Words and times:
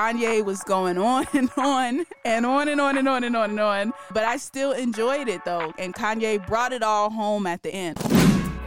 Kanye 0.00 0.42
was 0.42 0.62
going 0.62 0.96
on 0.96 1.26
and 1.34 1.50
on 1.58 2.06
and 2.24 2.46
on 2.46 2.68
and 2.70 2.80
on 2.80 2.96
and 2.96 3.06
on 3.06 3.22
and 3.22 3.36
on 3.36 3.50
and 3.50 3.60
on. 3.60 3.92
But 4.14 4.24
I 4.24 4.38
still 4.38 4.72
enjoyed 4.72 5.28
it 5.28 5.44
though. 5.44 5.74
And 5.78 5.94
Kanye 5.94 6.44
brought 6.46 6.72
it 6.72 6.82
all 6.82 7.10
home 7.10 7.46
at 7.46 7.62
the 7.62 7.70
end. 7.70 8.19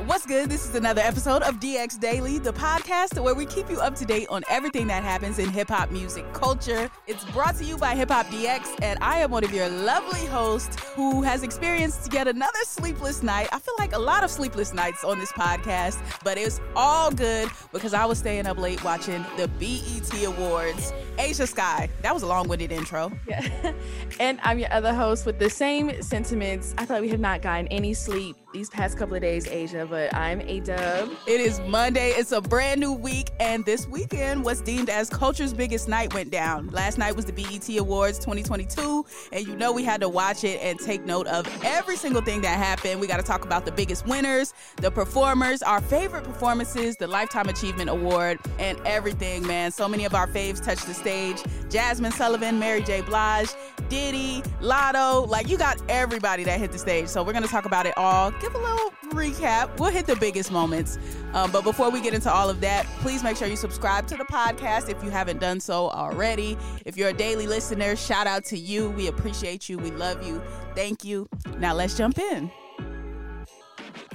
What's 0.05 0.25
good? 0.25 0.49
This 0.49 0.67
is 0.67 0.75
another 0.75 1.01
episode 1.01 1.43
of 1.43 1.61
DX 1.61 1.97
Daily, 1.97 2.37
the 2.37 2.51
podcast 2.51 3.17
where 3.23 3.33
we 3.33 3.45
keep 3.45 3.69
you 3.69 3.79
up 3.79 3.95
to 3.95 4.05
date 4.05 4.27
on 4.29 4.43
everything 4.49 4.87
that 4.87 5.01
happens 5.01 5.39
in 5.39 5.49
hip 5.49 5.69
hop 5.69 5.91
music 5.91 6.25
culture. 6.33 6.89
It's 7.07 7.23
brought 7.25 7.55
to 7.57 7.63
you 7.63 7.77
by 7.77 7.95
Hip 7.95 8.09
Hop 8.09 8.25
DX, 8.25 8.79
and 8.81 8.99
I 9.01 9.19
am 9.19 9.31
one 9.31 9.45
of 9.45 9.53
your 9.53 9.69
lovely 9.69 10.25
hosts 10.25 10.75
who 10.95 11.21
has 11.21 11.41
experienced 11.41 12.11
yet 12.11 12.27
another 12.27 12.59
sleepless 12.65 13.23
night. 13.23 13.47
I 13.53 13.59
feel 13.59 13.75
like 13.79 13.93
a 13.93 13.99
lot 13.99 14.25
of 14.25 14.29
sleepless 14.29 14.73
nights 14.73 15.05
on 15.05 15.19
this 15.19 15.31
podcast, 15.31 15.97
but 16.21 16.37
it's 16.37 16.59
all 16.75 17.09
good 17.09 17.49
because 17.71 17.93
I 17.93 18.03
was 18.03 18.17
staying 18.17 18.45
up 18.45 18.57
late 18.57 18.83
watching 18.83 19.25
the 19.37 19.47
BET 19.47 20.23
Awards. 20.25 20.91
Ashia 21.17 21.47
Skye, 21.47 21.89
that 22.01 22.13
was 22.13 22.23
a 22.23 22.27
long 22.27 22.49
winded 22.49 22.73
intro. 22.73 23.09
Yeah. 23.25 23.73
and 24.19 24.37
I'm 24.43 24.59
your 24.59 24.73
other 24.73 24.93
host 24.93 25.25
with 25.25 25.39
the 25.39 25.49
same 25.49 26.01
sentiments. 26.01 26.73
I 26.77 26.85
thought 26.85 26.99
we 26.99 27.09
have 27.09 27.21
not 27.21 27.41
gotten 27.41 27.67
any 27.69 27.93
sleep 27.93 28.35
these 28.53 28.69
past 28.69 28.97
couple 28.97 29.15
of 29.15 29.21
days, 29.21 29.47
Ashia, 29.47 29.89
but 29.93 30.11
I'm 30.15 30.41
a 30.41 30.59
dub. 30.59 31.11
It 31.27 31.39
is 31.39 31.59
Monday. 31.59 32.09
It's 32.09 32.31
a 32.31 32.41
brand 32.41 32.79
new 32.79 32.93
week, 32.93 33.29
and 33.39 33.63
this 33.63 33.85
weekend 33.87 34.43
was 34.43 34.59
deemed 34.59 34.89
as 34.89 35.07
culture's 35.07 35.53
biggest 35.53 35.87
night 35.87 36.15
went 36.15 36.31
down. 36.31 36.69
Last 36.69 36.97
night 36.97 37.15
was 37.15 37.25
the 37.25 37.31
BET 37.31 37.69
Awards 37.77 38.17
2022, 38.17 39.05
and 39.31 39.45
you 39.45 39.55
know 39.55 39.71
we 39.71 39.83
had 39.83 40.01
to 40.01 40.09
watch 40.09 40.43
it 40.43 40.59
and 40.63 40.79
take 40.79 41.05
note 41.05 41.27
of 41.27 41.47
every 41.63 41.95
single 41.95 42.23
thing 42.23 42.41
that 42.41 42.57
happened. 42.57 43.01
We 43.01 43.05
got 43.05 43.17
to 43.17 43.23
talk 43.23 43.45
about 43.45 43.65
the 43.65 43.71
biggest 43.71 44.07
winners, 44.07 44.55
the 44.77 44.89
performers, 44.89 45.61
our 45.61 45.79
favorite 45.79 46.23
performances, 46.23 46.95
the 46.97 47.05
Lifetime 47.05 47.47
Achievement 47.47 47.91
Award, 47.91 48.39
and 48.57 48.79
everything, 48.85 49.45
man. 49.45 49.71
So 49.71 49.87
many 49.87 50.05
of 50.05 50.15
our 50.15 50.25
faves 50.25 50.59
touched 50.59 50.87
the 50.87 50.95
stage. 50.95 51.37
Jazmine 51.69 52.13
Sullivan, 52.13 52.57
Mary 52.57 52.81
J. 52.81 53.01
Blige, 53.01 53.49
Diddy, 53.89 54.41
Latto, 54.59 55.27
like 55.27 55.49
you 55.49 55.57
got 55.59 55.79
everybody 55.87 56.43
that 56.45 56.59
hit 56.59 56.71
the 56.71 56.79
stage. 56.79 57.09
So 57.09 57.21
we're 57.21 57.33
going 57.33 57.43
to 57.43 57.49
talk 57.49 57.65
about 57.65 57.85
it 57.85 57.95
all 57.95 58.31
give 58.41 58.55
a 58.55 58.57
little 58.57 58.91
recap. 59.11 59.79
We'll 59.83 59.91
hit 59.91 60.05
the 60.05 60.15
biggest 60.15 60.49
moments. 60.49 60.97
Um, 61.33 61.51
but 61.51 61.65
before 61.65 61.91
we 61.91 61.99
get 61.99 62.13
into 62.13 62.31
all 62.31 62.49
of 62.49 62.61
that, 62.61 62.85
please 63.01 63.21
make 63.21 63.35
sure 63.35 63.49
you 63.49 63.57
subscribe 63.57 64.07
to 64.07 64.15
the 64.15 64.23
podcast 64.23 64.87
if 64.87 65.03
you 65.03 65.09
haven't 65.09 65.41
done 65.41 65.59
so 65.59 65.89
already. 65.89 66.57
If 66.85 66.95
you're 66.95 67.09
a 67.09 67.13
daily 67.13 67.47
listener, 67.47 67.97
shout 67.97 68.25
out 68.25 68.45
to 68.45 68.57
you. 68.57 68.91
We 68.91 69.07
appreciate 69.07 69.67
you. 69.67 69.77
We 69.77 69.91
love 69.91 70.25
you. 70.25 70.41
Thank 70.73 71.03
you. 71.03 71.27
Now 71.57 71.73
let's 71.73 71.97
jump 71.97 72.17
in. 72.17 72.49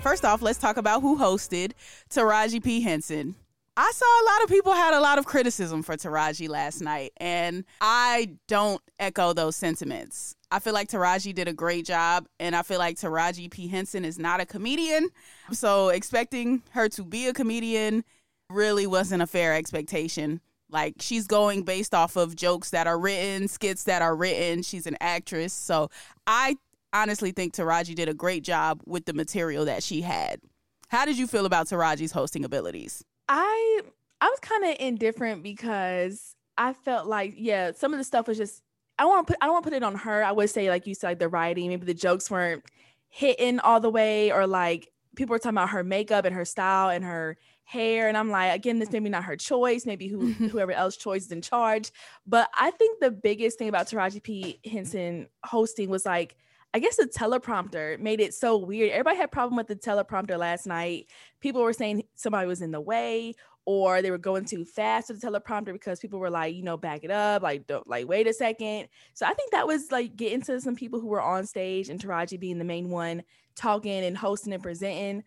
First 0.01 0.25
off, 0.25 0.41
let's 0.41 0.59
talk 0.59 0.79
about 0.79 1.03
who 1.03 1.19
hosted 1.19 1.73
Taraji 2.09 2.65
P. 2.65 2.81
Henson. 2.81 3.35
I 3.77 3.93
saw 3.95 4.07
a 4.07 4.25
lot 4.25 4.45
of 4.45 4.49
people 4.49 4.73
had 4.73 4.95
a 4.95 5.01
lot 5.01 5.19
of 5.19 5.27
criticism 5.27 5.83
for 5.83 5.99
Taraji 5.99 6.49
last 6.49 6.81
night, 6.81 7.13
and 7.19 7.63
I 7.83 8.37
don't 8.47 8.81
echo 8.99 9.35
those 9.35 9.55
sentiments. 9.55 10.35
I 10.51 10.61
feel 10.61 10.73
like 10.73 10.89
Taraji 10.89 11.35
did 11.35 11.47
a 11.47 11.53
great 11.53 11.85
job, 11.85 12.27
and 12.41 12.57
I 12.57 12.63
feel 12.63 12.79
like 12.79 12.97
Taraji 12.97 13.51
P. 13.51 13.69
Henson 13.69 14.05
is 14.05 14.19
not 14.19 14.41
a 14.41 14.47
comedian. 14.47 15.11
So 15.53 15.91
expecting 15.91 16.63
her 16.71 16.89
to 16.91 17.05
be 17.05 17.27
a 17.27 17.35
comedian 17.35 18.05
really 18.51 18.87
wasn't 18.87 19.23
a 19.23 19.27
fair 19.27 19.55
expectation. 19.55 20.41
Like 20.71 20.95
she's 21.01 21.27
going 21.27 21.63
based 21.63 21.95
off 21.95 22.17
of 22.17 22.37
jokes 22.37 22.71
that 22.71 22.87
are 22.87 22.99
written, 22.99 23.49
skits 23.49 23.85
that 23.85 24.03
are 24.03 24.17
written. 24.17 24.63
She's 24.63 24.87
an 24.87 24.97
actress. 25.01 25.53
So 25.53 25.91
I 26.27 26.57
honestly 26.93 27.33
think 27.33 27.55
Taraji 27.55 27.95
did 27.95 28.09
a 28.09 28.15
great 28.15 28.43
job 28.43 28.83
with 28.87 29.05
the 29.05 29.13
material 29.13 29.65
that 29.67 29.83
she 29.83 30.03
had. 30.03 30.41
How 30.89 31.05
did 31.05 31.19
you 31.19 31.27
feel 31.27 31.47
about 31.47 31.69
Taraji's 31.69 32.13
hosting 32.13 32.45
abilities? 32.45 33.05
I 33.29 33.83
I 34.21 34.27
was 34.27 34.41
kind 34.41 34.65
of 34.65 34.77
indifferent 34.81 35.43
because 35.43 36.35
I 36.57 36.73
felt 36.73 37.07
like 37.07 37.35
yeah, 37.37 37.73
some 37.73 37.93
of 37.93 37.99
the 37.99 38.05
stuff 38.05 38.27
was 38.27 38.39
just 38.39 38.63
I 38.99 39.05
want 39.05 39.27
to 39.27 39.33
put 39.33 39.39
I 39.41 39.47
don't 39.47 39.55
want 39.55 39.65
to 39.65 39.71
put 39.71 39.77
it 39.77 39.83
on 39.83 39.95
her. 39.95 40.25
I 40.25 40.33
would 40.33 40.51
say 40.51 40.69
like 40.69 40.87
you 40.87 40.95
said, 40.95 41.09
like 41.09 41.19
the 41.19 41.29
writing, 41.29 41.69
maybe 41.69 41.87
the 41.87 41.95
jokes 41.95 42.31
weren't 42.31 42.65
hitting 43.09 43.61
all 43.61 43.81
the 43.81 43.91
way, 43.91 44.33
or 44.33 44.47
like 44.47 44.91
people 45.17 45.33
were 45.33 45.39
talking 45.39 45.57
about 45.57 45.71
her 45.71 45.85
makeup 45.85 46.25
and 46.25 46.35
her 46.35 46.45
style 46.45 46.91
and 46.91 47.05
her 47.05 47.37
hair, 47.65 48.09
and 48.09 48.17
I'm 48.17 48.31
like, 48.31 48.55
again, 48.55 48.79
this 48.79 48.91
maybe 48.91 49.09
not 49.09 49.25
her 49.25 49.37
choice, 49.37 49.87
maybe 49.87 50.09
who 50.09 50.33
whoever 50.33 50.73
else 50.73 50.97
choice 50.97 51.27
is 51.27 51.33
in 51.33 51.43
charge. 51.43 51.93
But 52.27 52.49
I 52.59 52.71
think 52.73 53.01
the 53.01 53.11
biggest 53.11 53.59
thing 53.59 53.69
about 53.69 53.89
Taraji 53.89 54.23
P 54.23 54.61
Henson 54.65 55.29
hosting 55.45 55.89
was 55.91 56.05
like. 56.05 56.37
I 56.75 56.81
guess 56.81 56.97
the 56.97 57.07
teleprompter 57.07 57.99
made 57.99 58.21
it 58.21 58.35
so 58.35 58.59
weird. 58.59 58.91
Everybody 58.91 59.17
had 59.17 59.33
problem 59.33 59.57
with 59.57 59.69
the 59.69 59.77
teleprompter 59.77 60.39
last 60.39 60.67
night. 60.67 61.07
People 61.41 61.63
were 61.63 61.73
saying 61.73 62.05
somebody 62.15 62.47
was 62.47 62.61
in 62.61 62.73
the 62.73 62.81
way 62.81 63.35
or 63.65 64.01
they 64.01 64.11
were 64.11 64.19
going 64.19 64.45
too 64.45 64.65
fast 64.65 65.09
with 65.09 65.21
the 65.21 65.27
teleprompter 65.27 65.73
because 65.73 66.01
people 66.01 66.19
were 66.19 66.31
like, 66.31 66.55
you 66.55 66.63
know, 66.63 66.77
back 66.77 67.05
it 67.05 67.11
up, 67.11 67.43
like 67.43 67.67
don't 67.67 67.87
like 67.87 68.09
wait 68.09 68.27
a 68.27 68.33
second. 68.33 68.89
So 69.15 69.27
I 69.27 69.35
think 69.35 69.53
that 69.53 69.67
was 69.67 69.91
like 69.91 70.17
getting 70.17 70.43
to 70.43 70.61
some 70.61 70.75
people 70.75 71.01
who 71.01 71.09
were 71.09 71.21
on 71.21 71.47
stage 71.47 71.89
and 71.89 72.01
Taraji 72.01 72.41
being 72.41 72.59
the 72.59 72.65
main 72.65 72.91
one 72.91 73.23
talking 73.57 74.05
and 74.05 74.17
hosting 74.17 74.53
and 74.53 74.63
presenting. 74.63 75.23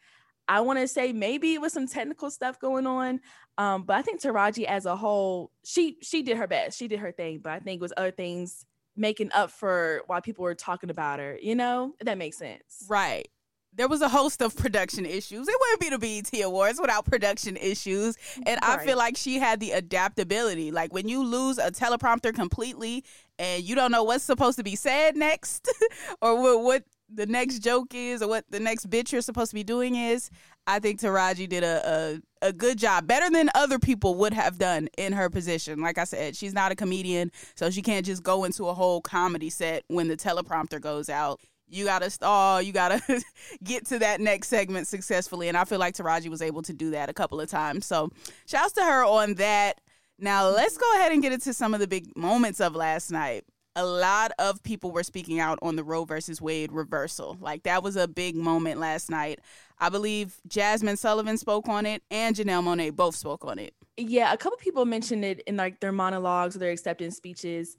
I 0.47 0.61
want 0.61 0.79
to 0.79 0.87
say 0.87 1.13
maybe 1.13 1.53
it 1.53 1.61
was 1.61 1.71
some 1.71 1.87
technical 1.87 2.31
stuff 2.31 2.59
going 2.59 2.87
on, 2.87 3.19
um, 3.57 3.83
but 3.83 3.95
I 3.95 4.01
think 4.01 4.21
Taraji 4.21 4.65
as 4.65 4.85
a 4.85 4.95
whole, 4.95 5.51
she 5.63 5.97
she 6.01 6.23
did 6.23 6.37
her 6.37 6.47
best, 6.47 6.79
she 6.79 6.87
did 6.87 6.99
her 6.99 7.11
thing. 7.11 7.39
But 7.43 7.53
I 7.53 7.59
think 7.59 7.79
it 7.79 7.81
was 7.81 7.93
other 7.95 8.11
things 8.11 8.65
making 9.01 9.31
up 9.33 9.51
for 9.51 10.01
why 10.07 10.21
people 10.21 10.43
were 10.43 10.55
talking 10.55 10.89
about 10.89 11.19
her. 11.19 11.37
You 11.41 11.55
know, 11.55 11.93
if 11.99 12.05
that 12.05 12.17
makes 12.17 12.37
sense, 12.37 12.85
right? 12.87 13.27
there 13.73 13.87
was 13.87 14.01
a 14.01 14.09
host 14.09 14.41
of 14.41 14.55
production 14.55 15.05
issues. 15.05 15.47
It 15.47 15.55
wouldn't 15.59 15.79
be 15.79 15.89
the 15.89 16.21
BET 16.21 16.43
Awards 16.43 16.79
without 16.79 17.05
production 17.05 17.55
issues. 17.55 18.17
And 18.45 18.59
right. 18.61 18.79
I 18.79 18.85
feel 18.85 18.97
like 18.97 19.15
she 19.15 19.39
had 19.39 19.59
the 19.59 19.71
adaptability. 19.71 20.71
Like 20.71 20.93
when 20.93 21.07
you 21.07 21.23
lose 21.23 21.57
a 21.57 21.71
teleprompter 21.71 22.33
completely 22.33 23.05
and 23.39 23.63
you 23.63 23.75
don't 23.75 23.91
know 23.91 24.03
what's 24.03 24.23
supposed 24.23 24.57
to 24.57 24.63
be 24.63 24.75
said 24.75 25.15
next 25.15 25.71
or 26.21 26.41
what, 26.41 26.61
what 26.63 26.83
the 27.13 27.25
next 27.25 27.59
joke 27.59 27.93
is 27.93 28.21
or 28.21 28.27
what 28.27 28.45
the 28.49 28.59
next 28.59 28.89
bit 28.89 29.11
you're 29.11 29.21
supposed 29.21 29.51
to 29.51 29.55
be 29.55 29.63
doing 29.63 29.95
is, 29.95 30.29
I 30.67 30.79
think 30.79 30.99
Taraji 30.99 31.49
did 31.49 31.63
a, 31.63 32.19
a, 32.41 32.47
a 32.47 32.53
good 32.53 32.77
job, 32.77 33.07
better 33.07 33.29
than 33.29 33.49
other 33.55 33.79
people 33.79 34.15
would 34.15 34.33
have 34.33 34.57
done 34.57 34.87
in 34.97 35.13
her 35.13 35.29
position. 35.29 35.81
Like 35.81 35.97
I 35.97 36.03
said, 36.03 36.35
she's 36.35 36.53
not 36.53 36.71
a 36.71 36.75
comedian, 36.75 37.31
so 37.55 37.69
she 37.69 37.81
can't 37.81 38.05
just 38.05 38.23
go 38.23 38.43
into 38.43 38.67
a 38.67 38.73
whole 38.73 39.01
comedy 39.01 39.49
set 39.49 39.83
when 39.87 40.07
the 40.07 40.17
teleprompter 40.17 40.79
goes 40.79 41.09
out 41.09 41.39
you 41.71 41.85
gotta 41.85 42.09
stall, 42.09 42.61
you 42.61 42.73
gotta 42.73 43.01
get 43.63 43.85
to 43.87 43.99
that 43.99 44.19
next 44.19 44.49
segment 44.49 44.87
successfully. 44.87 45.47
And 45.47 45.57
I 45.57 45.63
feel 45.63 45.79
like 45.79 45.95
Taraji 45.95 46.29
was 46.29 46.41
able 46.41 46.61
to 46.63 46.73
do 46.73 46.91
that 46.91 47.09
a 47.09 47.13
couple 47.13 47.39
of 47.39 47.49
times. 47.49 47.85
So 47.85 48.09
shouts 48.45 48.73
to 48.73 48.83
her 48.83 49.05
on 49.05 49.35
that. 49.35 49.79
Now 50.19 50.49
let's 50.49 50.77
go 50.77 50.95
ahead 50.95 51.11
and 51.11 51.21
get 51.21 51.31
into 51.31 51.53
some 51.53 51.73
of 51.73 51.79
the 51.79 51.87
big 51.87 52.15
moments 52.15 52.59
of 52.59 52.75
last 52.75 53.09
night. 53.09 53.45
A 53.75 53.85
lot 53.85 54.31
of 54.37 54.61
people 54.63 54.91
were 54.91 55.03
speaking 55.03 55.39
out 55.39 55.57
on 55.61 55.75
the 55.75 55.83
Roe 55.83 56.03
versus 56.05 56.41
Wade 56.41 56.71
reversal. 56.71 57.37
Like 57.39 57.63
that 57.63 57.83
was 57.83 57.95
a 57.95 58.07
big 58.07 58.35
moment 58.35 58.79
last 58.79 59.09
night. 59.09 59.39
I 59.79 59.89
believe 59.89 60.41
Jazmine 60.47 60.97
Sullivan 60.97 61.37
spoke 61.37 61.69
on 61.69 61.85
it 61.85 62.03
and 62.11 62.35
Janelle 62.35 62.63
Monáe 62.63 62.95
both 62.95 63.15
spoke 63.15 63.45
on 63.45 63.59
it. 63.59 63.73
Yeah, 63.97 64.33
a 64.33 64.37
couple 64.37 64.57
people 64.57 64.85
mentioned 64.85 65.23
it 65.23 65.41
in 65.47 65.57
like 65.57 65.79
their 65.79 65.91
monologues 65.91 66.55
or 66.55 66.59
their 66.59 66.71
acceptance 66.71 67.15
speeches. 67.15 67.77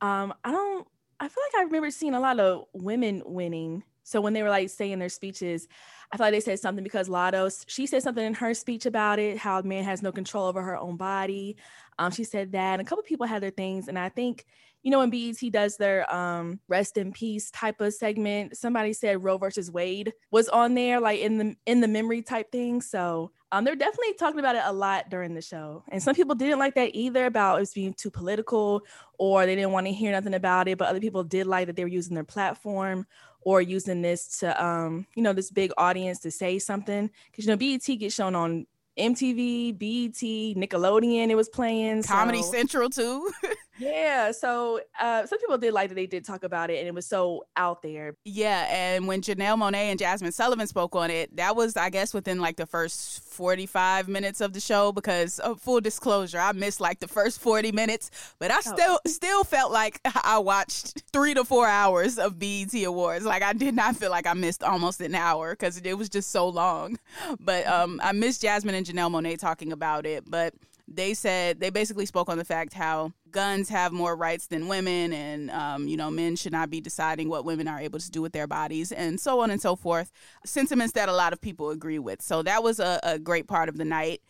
Um, 0.00 0.32
I 0.44 0.50
don't 0.50 0.86
I 1.20 1.28
feel 1.28 1.42
like 1.52 1.60
I 1.60 1.64
remember 1.64 1.90
seeing 1.90 2.14
a 2.14 2.20
lot 2.20 2.40
of 2.40 2.64
women 2.72 3.22
winning. 3.24 3.84
So 4.04 4.20
when 4.20 4.32
they 4.32 4.42
were 4.42 4.50
like 4.50 4.70
saying 4.70 4.98
their 5.00 5.08
speeches, 5.08 5.66
I 6.12 6.16
thought 6.16 6.30
they 6.30 6.40
said 6.40 6.60
something 6.60 6.84
because 6.84 7.08
Latto, 7.08 7.64
she 7.66 7.86
said 7.86 8.02
something 8.02 8.24
in 8.24 8.34
her 8.34 8.54
speech 8.54 8.86
about 8.86 9.18
it, 9.18 9.38
how 9.38 9.60
man 9.62 9.82
has 9.82 10.02
no 10.02 10.12
control 10.12 10.46
over 10.46 10.62
her 10.62 10.76
own 10.76 10.96
body. 10.96 11.56
Um, 11.98 12.12
she 12.12 12.22
said 12.22 12.52
that, 12.52 12.74
and 12.74 12.82
a 12.82 12.84
couple 12.84 13.02
people 13.02 13.26
had 13.26 13.42
their 13.42 13.50
things, 13.50 13.88
and 13.88 13.98
I 13.98 14.08
think, 14.10 14.44
you 14.82 14.90
know, 14.90 14.98
when 14.98 15.10
BET 15.10 15.38
does 15.50 15.76
their 15.76 16.12
um, 16.14 16.60
rest 16.68 16.98
in 16.98 17.12
peace 17.12 17.50
type 17.50 17.80
of 17.80 17.94
segment, 17.94 18.56
somebody 18.56 18.92
said 18.92 19.24
Roe 19.24 19.38
versus 19.38 19.70
Wade 19.70 20.12
was 20.30 20.48
on 20.48 20.74
there, 20.74 21.00
like 21.00 21.20
in 21.20 21.38
the 21.38 21.56
in 21.66 21.80
the 21.80 21.88
memory 21.88 22.20
type 22.20 22.52
thing. 22.52 22.82
So 22.82 23.32
um, 23.50 23.64
they're 23.64 23.76
definitely 23.76 24.14
talking 24.14 24.40
about 24.40 24.56
it 24.56 24.62
a 24.64 24.72
lot 24.72 25.08
during 25.08 25.34
the 25.34 25.40
show, 25.40 25.84
and 25.88 26.02
some 26.02 26.14
people 26.14 26.34
didn't 26.34 26.58
like 26.58 26.74
that 26.74 26.94
either 26.94 27.26
about 27.26 27.62
it 27.62 27.70
being 27.74 27.94
too 27.94 28.10
political, 28.10 28.82
or 29.18 29.46
they 29.46 29.54
didn't 29.54 29.72
want 29.72 29.86
to 29.86 29.92
hear 29.92 30.12
nothing 30.12 30.34
about 30.34 30.68
it. 30.68 30.78
But 30.78 30.88
other 30.88 31.00
people 31.00 31.24
did 31.24 31.46
like 31.46 31.66
that 31.68 31.76
they 31.76 31.84
were 31.84 31.88
using 31.88 32.14
their 32.14 32.24
platform 32.24 33.06
or 33.44 33.60
using 33.60 34.02
this 34.02 34.38
to, 34.38 34.64
um, 34.64 35.06
you 35.14 35.22
know, 35.22 35.32
this 35.32 35.50
big 35.50 35.70
audience 35.78 36.18
to 36.20 36.30
say 36.30 36.58
something. 36.58 37.10
Because 37.30 37.46
you 37.46 37.50
know, 37.50 37.56
BET 37.56 37.98
gets 37.98 38.14
shown 38.14 38.34
on 38.34 38.66
MTV, 38.98 39.78
BET, 39.78 40.60
Nickelodeon. 40.60 41.28
It 41.28 41.34
was 41.34 41.48
playing 41.48 42.02
Comedy 42.04 42.42
so. 42.42 42.52
Central 42.52 42.90
too. 42.90 43.30
Yeah. 43.78 44.32
So 44.32 44.80
uh, 45.00 45.26
some 45.26 45.38
people 45.40 45.58
did 45.58 45.72
like 45.72 45.88
that 45.88 45.94
they 45.94 46.06
did 46.06 46.24
talk 46.24 46.44
about 46.44 46.70
it 46.70 46.78
and 46.78 46.88
it 46.88 46.94
was 46.94 47.06
so 47.06 47.44
out 47.56 47.82
there. 47.82 48.16
Yeah. 48.24 48.66
And 48.70 49.06
when 49.06 49.20
Janelle 49.20 49.58
Monáe 49.58 49.90
and 49.90 49.98
Jazmine 49.98 50.32
Sullivan 50.32 50.66
spoke 50.66 50.94
on 50.94 51.10
it, 51.10 51.34
that 51.36 51.56
was, 51.56 51.76
I 51.76 51.90
guess, 51.90 52.14
within 52.14 52.40
like 52.40 52.56
the 52.56 52.66
first 52.66 53.24
45 53.24 54.08
minutes 54.08 54.40
of 54.40 54.52
the 54.52 54.60
show 54.60 54.92
because 54.92 55.40
uh, 55.40 55.54
full 55.54 55.80
disclosure, 55.80 56.38
I 56.38 56.52
missed 56.52 56.80
like 56.80 57.00
the 57.00 57.08
first 57.08 57.40
40 57.40 57.72
minutes, 57.72 58.10
but 58.38 58.50
I 58.50 58.58
oh. 58.58 58.60
still 58.60 58.98
still 59.06 59.44
felt 59.44 59.72
like 59.72 60.00
I 60.24 60.38
watched 60.38 61.02
three 61.12 61.34
to 61.34 61.44
four 61.44 61.66
hours 61.66 62.18
of 62.18 62.38
BET 62.38 62.74
Awards. 62.84 63.24
Like 63.24 63.42
I 63.42 63.52
did 63.52 63.74
not 63.74 63.96
feel 63.96 64.10
like 64.10 64.26
I 64.26 64.34
missed 64.34 64.62
almost 64.62 65.00
an 65.00 65.14
hour 65.14 65.52
because 65.52 65.78
it 65.78 65.98
was 65.98 66.08
just 66.08 66.30
so 66.30 66.48
long. 66.48 66.98
But 67.40 67.66
um, 67.66 68.00
I 68.02 68.12
missed 68.12 68.42
Jazmine 68.42 68.74
and 68.74 68.86
Janelle 68.86 69.10
Monáe 69.10 69.38
talking 69.38 69.72
about 69.72 70.06
it. 70.06 70.24
But 70.28 70.54
they 70.86 71.14
said 71.14 71.60
they 71.60 71.70
basically 71.70 72.06
spoke 72.06 72.28
on 72.28 72.38
the 72.38 72.44
fact 72.44 72.74
how 72.74 73.12
guns 73.30 73.68
have 73.68 73.92
more 73.92 74.14
rights 74.14 74.46
than 74.46 74.68
women 74.68 75.12
and 75.12 75.50
um, 75.50 75.88
you 75.88 75.96
know 75.96 76.10
men 76.10 76.36
should 76.36 76.52
not 76.52 76.70
be 76.70 76.80
deciding 76.80 77.28
what 77.28 77.44
women 77.44 77.66
are 77.66 77.80
able 77.80 77.98
to 77.98 78.10
do 78.10 78.20
with 78.20 78.32
their 78.32 78.46
bodies 78.46 78.92
and 78.92 79.18
so 79.18 79.40
on 79.40 79.50
and 79.50 79.60
so 79.60 79.76
forth. 79.76 80.10
Sentiments 80.44 80.92
that 80.92 81.08
a 81.08 81.12
lot 81.12 81.32
of 81.32 81.40
people 81.40 81.70
agree 81.70 81.98
with. 81.98 82.20
So 82.22 82.42
that 82.42 82.62
was 82.62 82.80
a, 82.80 83.00
a 83.02 83.18
great 83.18 83.48
part 83.48 83.68
of 83.68 83.76
the 83.76 83.84
night. 83.84 84.20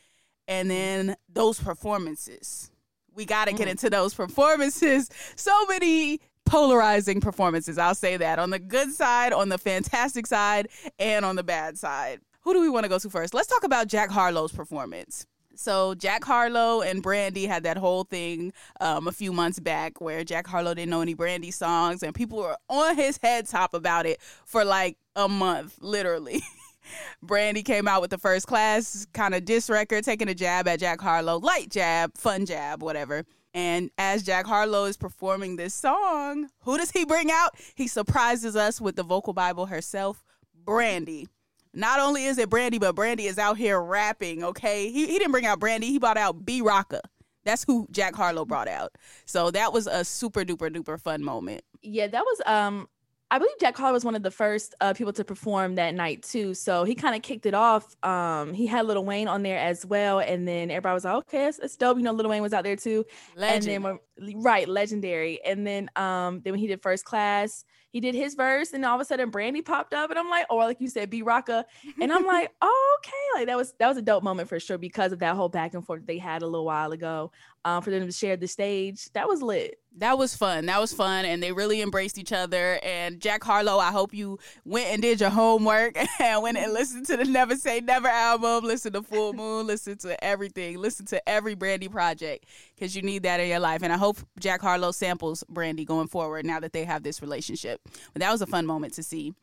And 0.46 0.70
then 0.70 1.16
those 1.32 1.58
performances. 1.58 2.70
We 3.14 3.24
got 3.24 3.46
to 3.46 3.54
get 3.54 3.68
mm. 3.68 3.72
into 3.72 3.90
those 3.90 4.12
performances. 4.12 5.08
So 5.36 5.66
many 5.66 6.20
polarizing 6.46 7.22
performances 7.22 7.78
i'll 7.78 7.94
say 7.94 8.18
that 8.18 8.38
on 8.38 8.50
the 8.50 8.58
good 8.58 8.92
side 8.92 9.32
on 9.32 9.48
the 9.48 9.56
fantastic 9.56 10.26
side 10.26 10.68
and 10.98 11.24
on 11.24 11.36
the 11.36 11.42
bad 11.42 11.78
side. 11.78 12.20
Who 12.42 12.52
do 12.52 12.60
we 12.60 12.68
want 12.68 12.84
to 12.84 12.90
go 12.90 12.98
to 12.98 13.08
first? 13.08 13.32
Let's 13.32 13.48
talk 13.48 13.64
about 13.64 13.88
jack 13.88 14.10
harlow's 14.10 14.52
performance 14.52 15.26
so 15.56 15.94
Jack 15.94 16.24
Harlow 16.24 16.80
and 16.80 17.02
Brandy 17.02 17.46
had 17.46 17.62
that 17.64 17.76
whole 17.76 18.04
thing 18.04 18.52
um, 18.80 19.08
a 19.08 19.12
few 19.12 19.32
months 19.32 19.58
back 19.60 20.00
where 20.00 20.24
Jack 20.24 20.46
Harlow 20.46 20.74
didn't 20.74 20.90
know 20.90 21.00
any 21.00 21.14
Brandy 21.14 21.50
songs, 21.50 22.02
and 22.02 22.14
people 22.14 22.38
were 22.38 22.56
on 22.68 22.96
his 22.96 23.18
head 23.22 23.46
top 23.46 23.74
about 23.74 24.06
it 24.06 24.20
for 24.44 24.64
like 24.64 24.96
a 25.16 25.28
month, 25.28 25.78
literally. 25.80 26.42
Brandy 27.22 27.62
came 27.62 27.88
out 27.88 28.02
with 28.02 28.10
the 28.10 28.18
first 28.18 28.46
class 28.46 29.06
kind 29.12 29.34
of 29.34 29.44
diss 29.44 29.70
record, 29.70 30.04
taking 30.04 30.28
a 30.28 30.34
jab 30.34 30.68
at 30.68 30.80
Jack 30.80 31.00
Harlow, 31.00 31.38
light 31.38 31.70
jab, 31.70 32.16
fun 32.16 32.46
jab, 32.46 32.82
whatever. 32.82 33.24
And 33.54 33.90
as 33.98 34.24
Jack 34.24 34.46
Harlow 34.46 34.84
is 34.84 34.96
performing 34.96 35.56
this 35.56 35.74
song, 35.74 36.48
who 36.60 36.76
does 36.76 36.90
he 36.90 37.04
bring 37.04 37.30
out? 37.30 37.52
He 37.74 37.86
surprises 37.86 38.56
us 38.56 38.80
with 38.80 38.96
the 38.96 39.04
vocal 39.04 39.32
Bible 39.32 39.66
herself, 39.66 40.24
Brandy. 40.64 41.28
Not 41.74 42.00
only 42.00 42.24
is 42.24 42.38
it 42.38 42.48
Brandy, 42.48 42.78
but 42.78 42.94
Brandy 42.94 43.26
is 43.26 43.38
out 43.38 43.56
here 43.56 43.80
rapping. 43.80 44.44
Okay, 44.44 44.90
he 44.90 45.06
he 45.06 45.18
didn't 45.18 45.32
bring 45.32 45.46
out 45.46 45.60
Brandy. 45.60 45.88
He 45.88 45.98
brought 45.98 46.16
out 46.16 46.44
B 46.44 46.62
Rocka. 46.62 47.00
That's 47.44 47.64
who 47.64 47.86
Jack 47.90 48.14
Harlow 48.14 48.44
brought 48.44 48.68
out. 48.68 48.96
So 49.26 49.50
that 49.50 49.72
was 49.72 49.86
a 49.86 50.04
super 50.04 50.44
duper 50.44 50.74
duper 50.74 51.00
fun 51.00 51.22
moment. 51.22 51.62
Yeah, 51.82 52.06
that 52.06 52.24
was 52.24 52.40
um 52.46 52.88
I 53.30 53.38
believe 53.38 53.58
Jack 53.58 53.76
Harlow 53.76 53.94
was 53.94 54.04
one 54.04 54.14
of 54.14 54.22
the 54.22 54.30
first 54.30 54.76
uh, 54.80 54.92
people 54.94 55.12
to 55.14 55.24
perform 55.24 55.74
that 55.74 55.94
night 55.94 56.22
too. 56.22 56.54
So 56.54 56.84
he 56.84 56.94
kind 56.94 57.16
of 57.16 57.22
kicked 57.22 57.46
it 57.46 57.54
off. 57.54 57.96
Um, 58.04 58.54
he 58.54 58.64
had 58.64 58.86
Lil 58.86 59.04
Wayne 59.04 59.26
on 59.26 59.42
there 59.42 59.58
as 59.58 59.84
well, 59.84 60.20
and 60.20 60.46
then 60.46 60.70
everybody 60.70 60.94
was 60.94 61.04
like, 61.04 61.14
"Okay, 61.14 61.46
it's, 61.46 61.58
it's 61.58 61.76
dope." 61.76 61.96
You 61.96 62.04
know, 62.04 62.12
Lil 62.12 62.28
Wayne 62.28 62.42
was 62.42 62.52
out 62.52 62.62
there 62.62 62.76
too. 62.76 63.04
Legend. 63.34 63.68
And 63.68 63.84
then, 63.84 63.98
right, 64.36 64.68
legendary. 64.68 65.40
And 65.44 65.66
then, 65.66 65.90
um, 65.96 66.40
then 66.40 66.52
when 66.52 66.60
he 66.60 66.66
did 66.66 66.82
First 66.82 67.04
Class, 67.04 67.64
he 67.94 68.00
did 68.00 68.16
his 68.16 68.34
verse, 68.34 68.72
and 68.72 68.84
all 68.84 68.96
of 68.96 69.00
a 69.00 69.04
sudden 69.04 69.30
Brandy 69.30 69.62
popped 69.62 69.94
up, 69.94 70.10
and 70.10 70.18
I'm 70.18 70.28
like, 70.28 70.46
or 70.50 70.64
like 70.64 70.80
you 70.80 70.88
said, 70.88 71.10
B 71.10 71.22
Rocka, 71.22 71.64
and 72.00 72.12
I'm 72.12 72.26
like, 72.26 72.52
oh, 72.60 72.98
okay, 72.98 73.38
like 73.38 73.46
that 73.46 73.56
was 73.56 73.72
that 73.78 73.86
was 73.86 73.96
a 73.96 74.02
dope 74.02 74.24
moment 74.24 74.48
for 74.48 74.58
sure 74.58 74.78
because 74.78 75.12
of 75.12 75.20
that 75.20 75.36
whole 75.36 75.48
back 75.48 75.74
and 75.74 75.86
forth 75.86 76.04
they 76.04 76.18
had 76.18 76.42
a 76.42 76.46
little 76.46 76.66
while 76.66 76.90
ago. 76.90 77.30
Um, 77.66 77.82
for 77.82 77.90
them 77.90 78.04
to 78.04 78.12
share 78.12 78.36
the 78.36 78.46
stage, 78.46 79.10
that 79.14 79.26
was 79.26 79.40
lit. 79.40 79.78
That 79.96 80.18
was 80.18 80.36
fun. 80.36 80.66
That 80.66 80.80
was 80.80 80.92
fun, 80.92 81.24
and 81.24 81.42
they 81.42 81.50
really 81.52 81.80
embraced 81.80 82.18
each 82.18 82.32
other. 82.32 82.78
And 82.82 83.20
Jack 83.20 83.42
Harlow, 83.42 83.78
I 83.78 83.90
hope 83.90 84.12
you 84.12 84.38
went 84.66 84.88
and 84.88 85.00
did 85.00 85.20
your 85.20 85.30
homework 85.30 85.96
and 86.20 86.42
went 86.42 86.58
and 86.58 86.74
listened 86.74 87.06
to 87.06 87.16
the 87.16 87.24
Never 87.24 87.56
Say 87.56 87.80
Never 87.80 88.08
album, 88.08 88.64
listen 88.64 88.92
to 88.92 89.02
Full 89.02 89.32
Moon, 89.32 89.66
listen 89.66 89.96
to 89.98 90.22
everything, 90.22 90.78
listen 90.78 91.06
to 91.06 91.26
every 91.26 91.54
Brandy 91.54 91.88
project 91.88 92.44
because 92.74 92.94
you 92.94 93.02
need 93.02 93.22
that 93.22 93.40
in 93.40 93.48
your 93.48 93.60
life. 93.60 93.82
And 93.82 93.92
I 93.92 93.96
hope 93.96 94.18
Jack 94.38 94.60
Harlow 94.60 94.92
samples 94.92 95.44
Brandy 95.48 95.84
going 95.84 96.08
forward 96.08 96.44
now 96.44 96.60
that 96.60 96.72
they 96.72 96.84
have 96.84 97.02
this 97.02 97.22
relationship. 97.22 97.80
But 98.12 98.20
that 98.20 98.32
was 98.32 98.42
a 98.42 98.46
fun 98.46 98.66
moment 98.66 98.94
to 98.94 99.02
see. 99.02 99.34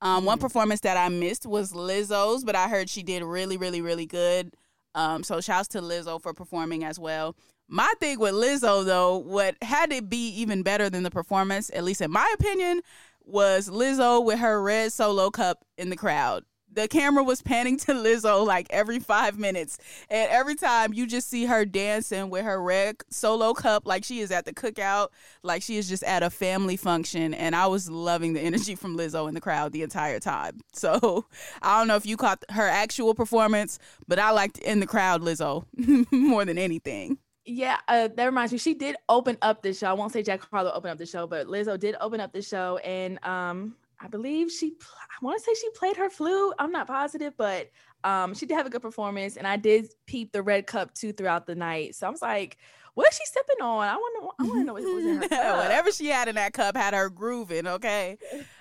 Um. 0.00 0.24
One 0.24 0.38
performance 0.38 0.80
that 0.80 0.96
I 0.96 1.08
missed 1.08 1.46
was 1.46 1.72
Lizzo's, 1.72 2.44
but 2.44 2.56
I 2.56 2.68
heard 2.68 2.90
she 2.90 3.02
did 3.02 3.22
really, 3.22 3.56
really, 3.56 3.80
really 3.80 4.06
good. 4.06 4.54
Um, 4.94 5.24
so 5.24 5.40
shouts 5.40 5.68
to 5.68 5.80
Lizzo 5.80 6.20
for 6.20 6.32
performing 6.32 6.84
as 6.84 6.98
well. 6.98 7.34
My 7.68 7.92
thing 7.98 8.18
with 8.20 8.34
Lizzo 8.34 8.84
though, 8.84 9.16
what 9.16 9.56
had 9.62 9.92
it 9.92 10.08
be 10.08 10.28
even 10.28 10.62
better 10.62 10.90
than 10.90 11.02
the 11.02 11.10
performance, 11.10 11.70
at 11.74 11.84
least 11.84 12.00
in 12.00 12.10
my 12.10 12.32
opinion, 12.34 12.82
was 13.24 13.68
Lizzo 13.68 14.24
with 14.24 14.38
her 14.38 14.62
red 14.62 14.92
solo 14.92 15.30
cup 15.30 15.64
in 15.78 15.90
the 15.90 15.96
crowd 15.96 16.44
the 16.74 16.88
camera 16.88 17.22
was 17.22 17.42
panning 17.42 17.76
to 17.78 17.92
Lizzo 17.92 18.46
like 18.46 18.66
every 18.70 18.98
five 18.98 19.38
minutes. 19.38 19.78
And 20.10 20.30
every 20.30 20.54
time 20.54 20.92
you 20.92 21.06
just 21.06 21.28
see 21.28 21.44
her 21.46 21.64
dancing 21.64 22.30
with 22.30 22.44
her 22.44 22.60
red 22.60 22.96
solo 23.10 23.54
cup, 23.54 23.86
like 23.86 24.04
she 24.04 24.20
is 24.20 24.30
at 24.30 24.44
the 24.44 24.52
cookout, 24.52 25.08
like 25.42 25.62
she 25.62 25.76
is 25.76 25.88
just 25.88 26.02
at 26.04 26.22
a 26.22 26.30
family 26.30 26.76
function. 26.76 27.34
And 27.34 27.54
I 27.54 27.66
was 27.66 27.88
loving 27.88 28.32
the 28.32 28.40
energy 28.40 28.74
from 28.74 28.96
Lizzo 28.96 29.28
in 29.28 29.34
the 29.34 29.40
crowd 29.40 29.72
the 29.72 29.82
entire 29.82 30.20
time. 30.20 30.60
So 30.72 31.26
I 31.62 31.78
don't 31.78 31.88
know 31.88 31.96
if 31.96 32.04
you 32.04 32.16
caught 32.16 32.44
her 32.50 32.66
actual 32.66 33.14
performance, 33.14 33.78
but 34.08 34.18
I 34.18 34.30
liked 34.30 34.58
in 34.58 34.80
the 34.80 34.86
crowd 34.86 35.22
Lizzo 35.22 35.64
more 36.12 36.44
than 36.44 36.58
anything. 36.58 37.18
Yeah, 37.46 37.78
uh, 37.88 38.08
that 38.08 38.24
reminds 38.24 38.52
me. 38.52 38.58
She 38.58 38.72
did 38.74 38.96
open 39.08 39.36
up 39.42 39.62
the 39.62 39.74
show. 39.74 39.88
I 39.88 39.92
won't 39.92 40.12
say 40.12 40.22
Jack 40.22 40.40
Harlow 40.50 40.72
opened 40.72 40.92
up 40.92 40.98
the 40.98 41.06
show, 41.06 41.26
but 41.26 41.46
Lizzo 41.46 41.78
did 41.78 41.94
open 42.00 42.18
up 42.20 42.32
the 42.32 42.40
show, 42.40 42.78
and 42.78 43.22
um, 43.24 43.76
I 44.00 44.08
believe 44.08 44.50
she, 44.50 44.74
I 44.82 45.24
want 45.24 45.38
to 45.38 45.44
say 45.44 45.54
she 45.54 45.70
played 45.70 45.96
her 45.96 46.10
flute. 46.10 46.54
I'm 46.58 46.72
not 46.72 46.86
positive, 46.86 47.34
but 47.36 47.70
um, 48.02 48.34
she 48.34 48.46
did 48.46 48.54
have 48.54 48.66
a 48.66 48.70
good 48.70 48.82
performance, 48.82 49.36
and 49.36 49.46
I 49.46 49.56
did 49.56 49.86
peep 50.06 50.32
the 50.32 50.42
red 50.42 50.66
cup 50.66 50.94
too 50.94 51.12
throughout 51.12 51.46
the 51.46 51.54
night. 51.54 51.94
So 51.94 52.06
I 52.06 52.10
was 52.10 52.20
like, 52.22 52.58
what 52.94 53.08
is 53.10 53.16
she 53.16 53.24
sipping 53.26 53.60
on? 53.60 53.88
I 53.88 53.96
want 53.96 54.38
to, 54.38 54.44
I 54.44 54.46
want 54.46 54.60
to 54.60 54.64
know 54.64 54.72
what 54.74 54.82
was 54.82 55.04
in 55.04 55.22
her 55.22 55.28
cup. 55.28 55.56
Whatever 55.58 55.90
she 55.90 56.06
had 56.08 56.28
in 56.28 56.36
that 56.36 56.52
cup 56.52 56.76
had 56.76 56.94
her 56.94 57.10
grooving. 57.10 57.66
Okay, 57.66 58.18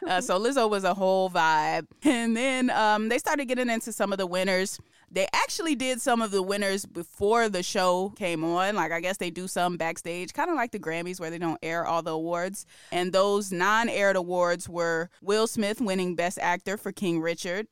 uh, 0.07 0.21
so 0.21 0.39
Lizzo 0.39 0.69
was 0.69 0.83
a 0.83 0.94
whole 0.94 1.30
vibe, 1.30 1.88
and 2.03 2.36
then 2.36 2.69
um, 2.69 3.09
they 3.09 3.18
started 3.18 3.45
getting 3.45 3.69
into 3.69 3.91
some 3.91 4.12
of 4.12 4.18
the 4.18 4.27
winners. 4.27 4.79
They 5.13 5.27
actually 5.31 5.75
did 5.75 6.01
some 6.01 6.24
of 6.24 6.31
the 6.31 6.42
winners 6.42 6.88
before 6.88 7.48
the 7.48 7.62
show 7.62 8.13
came 8.15 8.44
on. 8.44 8.75
Like, 8.75 8.92
I 8.92 9.00
guess 9.00 9.18
they 9.18 9.30
do 9.30 9.48
some 9.48 9.77
backstage, 9.77 10.33
kind 10.33 10.50
of 10.50 10.56
like 10.56 10.71
the 10.71 10.80
Grammys 10.80 11.19
where 11.19 11.30
they 11.30 11.38
don't 11.38 11.60
air 11.62 11.86
all 11.86 12.01
the 12.01 12.12
awards. 12.12 12.65
And 12.91 13.13
those 13.13 13.51
non 13.51 13.89
aired 13.89 14.15
awards 14.15 14.67
were 14.67 15.12
Will 15.22 15.46
Smith 15.46 15.79
winning 15.79 16.15
Best 16.15 16.39
Actor 16.39 16.77
for 16.77 16.91
King 16.91 17.22
Richard. 17.22 17.67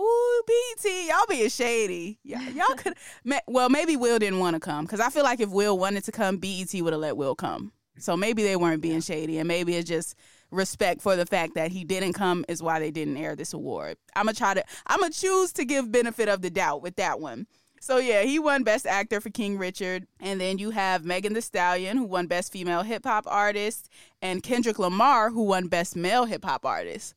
Ooh, 0.00 0.42
BT, 0.46 1.08
y'all 1.08 1.26
being 1.28 1.50
shady. 1.50 2.18
Yeah, 2.24 2.48
y'all 2.48 2.74
could. 2.74 2.94
well, 3.46 3.68
maybe 3.68 3.94
Will 3.96 4.18
didn't 4.18 4.38
want 4.38 4.54
to 4.54 4.60
come 4.60 4.86
because 4.86 5.00
I 5.00 5.10
feel 5.10 5.24
like 5.24 5.40
if 5.40 5.50
Will 5.50 5.76
wanted 5.78 6.04
to 6.04 6.12
come, 6.12 6.38
BET 6.38 6.72
would 6.72 6.94
have 6.94 7.02
let 7.02 7.18
Will 7.18 7.34
come. 7.34 7.72
So 7.98 8.16
maybe 8.16 8.42
they 8.42 8.56
weren't 8.56 8.80
being 8.80 9.02
shady, 9.02 9.38
and 9.38 9.46
maybe 9.46 9.76
it's 9.76 9.88
just 9.88 10.16
respect 10.52 11.00
for 11.00 11.16
the 11.16 11.26
fact 11.26 11.54
that 11.54 11.72
he 11.72 11.84
didn't 11.84 12.12
come 12.12 12.44
is 12.48 12.62
why 12.62 12.78
they 12.78 12.90
didn't 12.90 13.16
air 13.16 13.34
this 13.34 13.52
award. 13.52 13.96
I'm 14.14 14.26
gonna 14.26 14.34
try 14.34 14.54
to 14.54 14.64
I'm 14.86 15.00
gonna 15.00 15.12
choose 15.12 15.52
to 15.54 15.64
give 15.64 15.90
benefit 15.90 16.28
of 16.28 16.42
the 16.42 16.50
doubt 16.50 16.82
with 16.82 16.96
that 16.96 17.20
one. 17.20 17.46
So 17.80 17.98
yeah, 17.98 18.22
he 18.22 18.38
won 18.38 18.62
Best 18.62 18.86
Actor 18.86 19.20
for 19.20 19.30
King 19.30 19.58
Richard, 19.58 20.06
and 20.20 20.40
then 20.40 20.58
you 20.58 20.70
have 20.70 21.04
Megan 21.04 21.32
Thee 21.32 21.40
Stallion 21.40 21.96
who 21.96 22.04
won 22.04 22.28
Best 22.28 22.52
Female 22.52 22.82
Hip 22.82 23.04
Hop 23.04 23.24
Artist, 23.26 23.88
and 24.20 24.42
Kendrick 24.42 24.78
Lamar 24.78 25.30
who 25.30 25.42
won 25.42 25.66
Best 25.66 25.96
Male 25.96 26.26
Hip 26.26 26.44
Hop 26.44 26.64
Artist. 26.64 27.14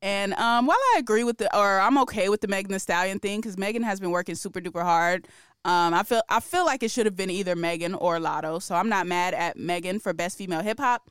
And 0.00 0.32
um, 0.34 0.66
while 0.66 0.78
I 0.94 0.96
agree 0.98 1.24
with 1.24 1.38
the, 1.38 1.54
or 1.54 1.80
I'm 1.80 1.98
okay 1.98 2.28
with 2.28 2.40
the 2.40 2.48
Megan 2.48 2.72
Thee 2.72 2.78
Stallion 2.78 3.18
thing, 3.18 3.40
because 3.40 3.58
Megan 3.58 3.82
has 3.82 4.00
been 4.00 4.10
working 4.10 4.34
super 4.34 4.60
duper 4.60 4.82
hard. 4.82 5.28
Um, 5.64 5.92
I 5.92 6.04
feel 6.04 6.22
I 6.30 6.40
feel 6.40 6.64
like 6.64 6.82
it 6.82 6.90
should 6.90 7.04
have 7.04 7.16
been 7.16 7.30
either 7.30 7.56
Megan 7.56 7.94
or 7.94 8.18
Latto, 8.18 8.62
so 8.62 8.76
I'm 8.76 8.88
not 8.88 9.06
mad 9.06 9.34
at 9.34 9.58
Megan 9.58 9.98
for 9.98 10.14
Best 10.14 10.38
Female 10.38 10.62
Hip 10.62 10.78
Hop. 10.78 11.10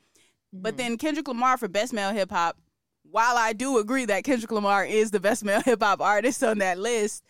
Mm-hmm. 0.54 0.62
But 0.62 0.78
then 0.78 0.98
Kendrick 0.98 1.28
Lamar 1.28 1.58
for 1.58 1.68
Best 1.68 1.94
Male 1.94 2.14
Hip 2.14 2.32
Hop, 2.32 2.58
while 3.12 3.38
I 3.38 3.54
do 3.54 3.78
agree 3.78 4.06
that 4.06 4.24
Kendrick 4.24 4.52
Lamar 4.52 4.86
is 4.86 5.12
the 5.12 5.20
best 5.20 5.44
male 5.44 5.62
hip 5.66 5.82
hop 5.82 6.02
artist 6.02 6.44
on 6.44 6.60
that 6.60 6.78
list, 6.78 7.24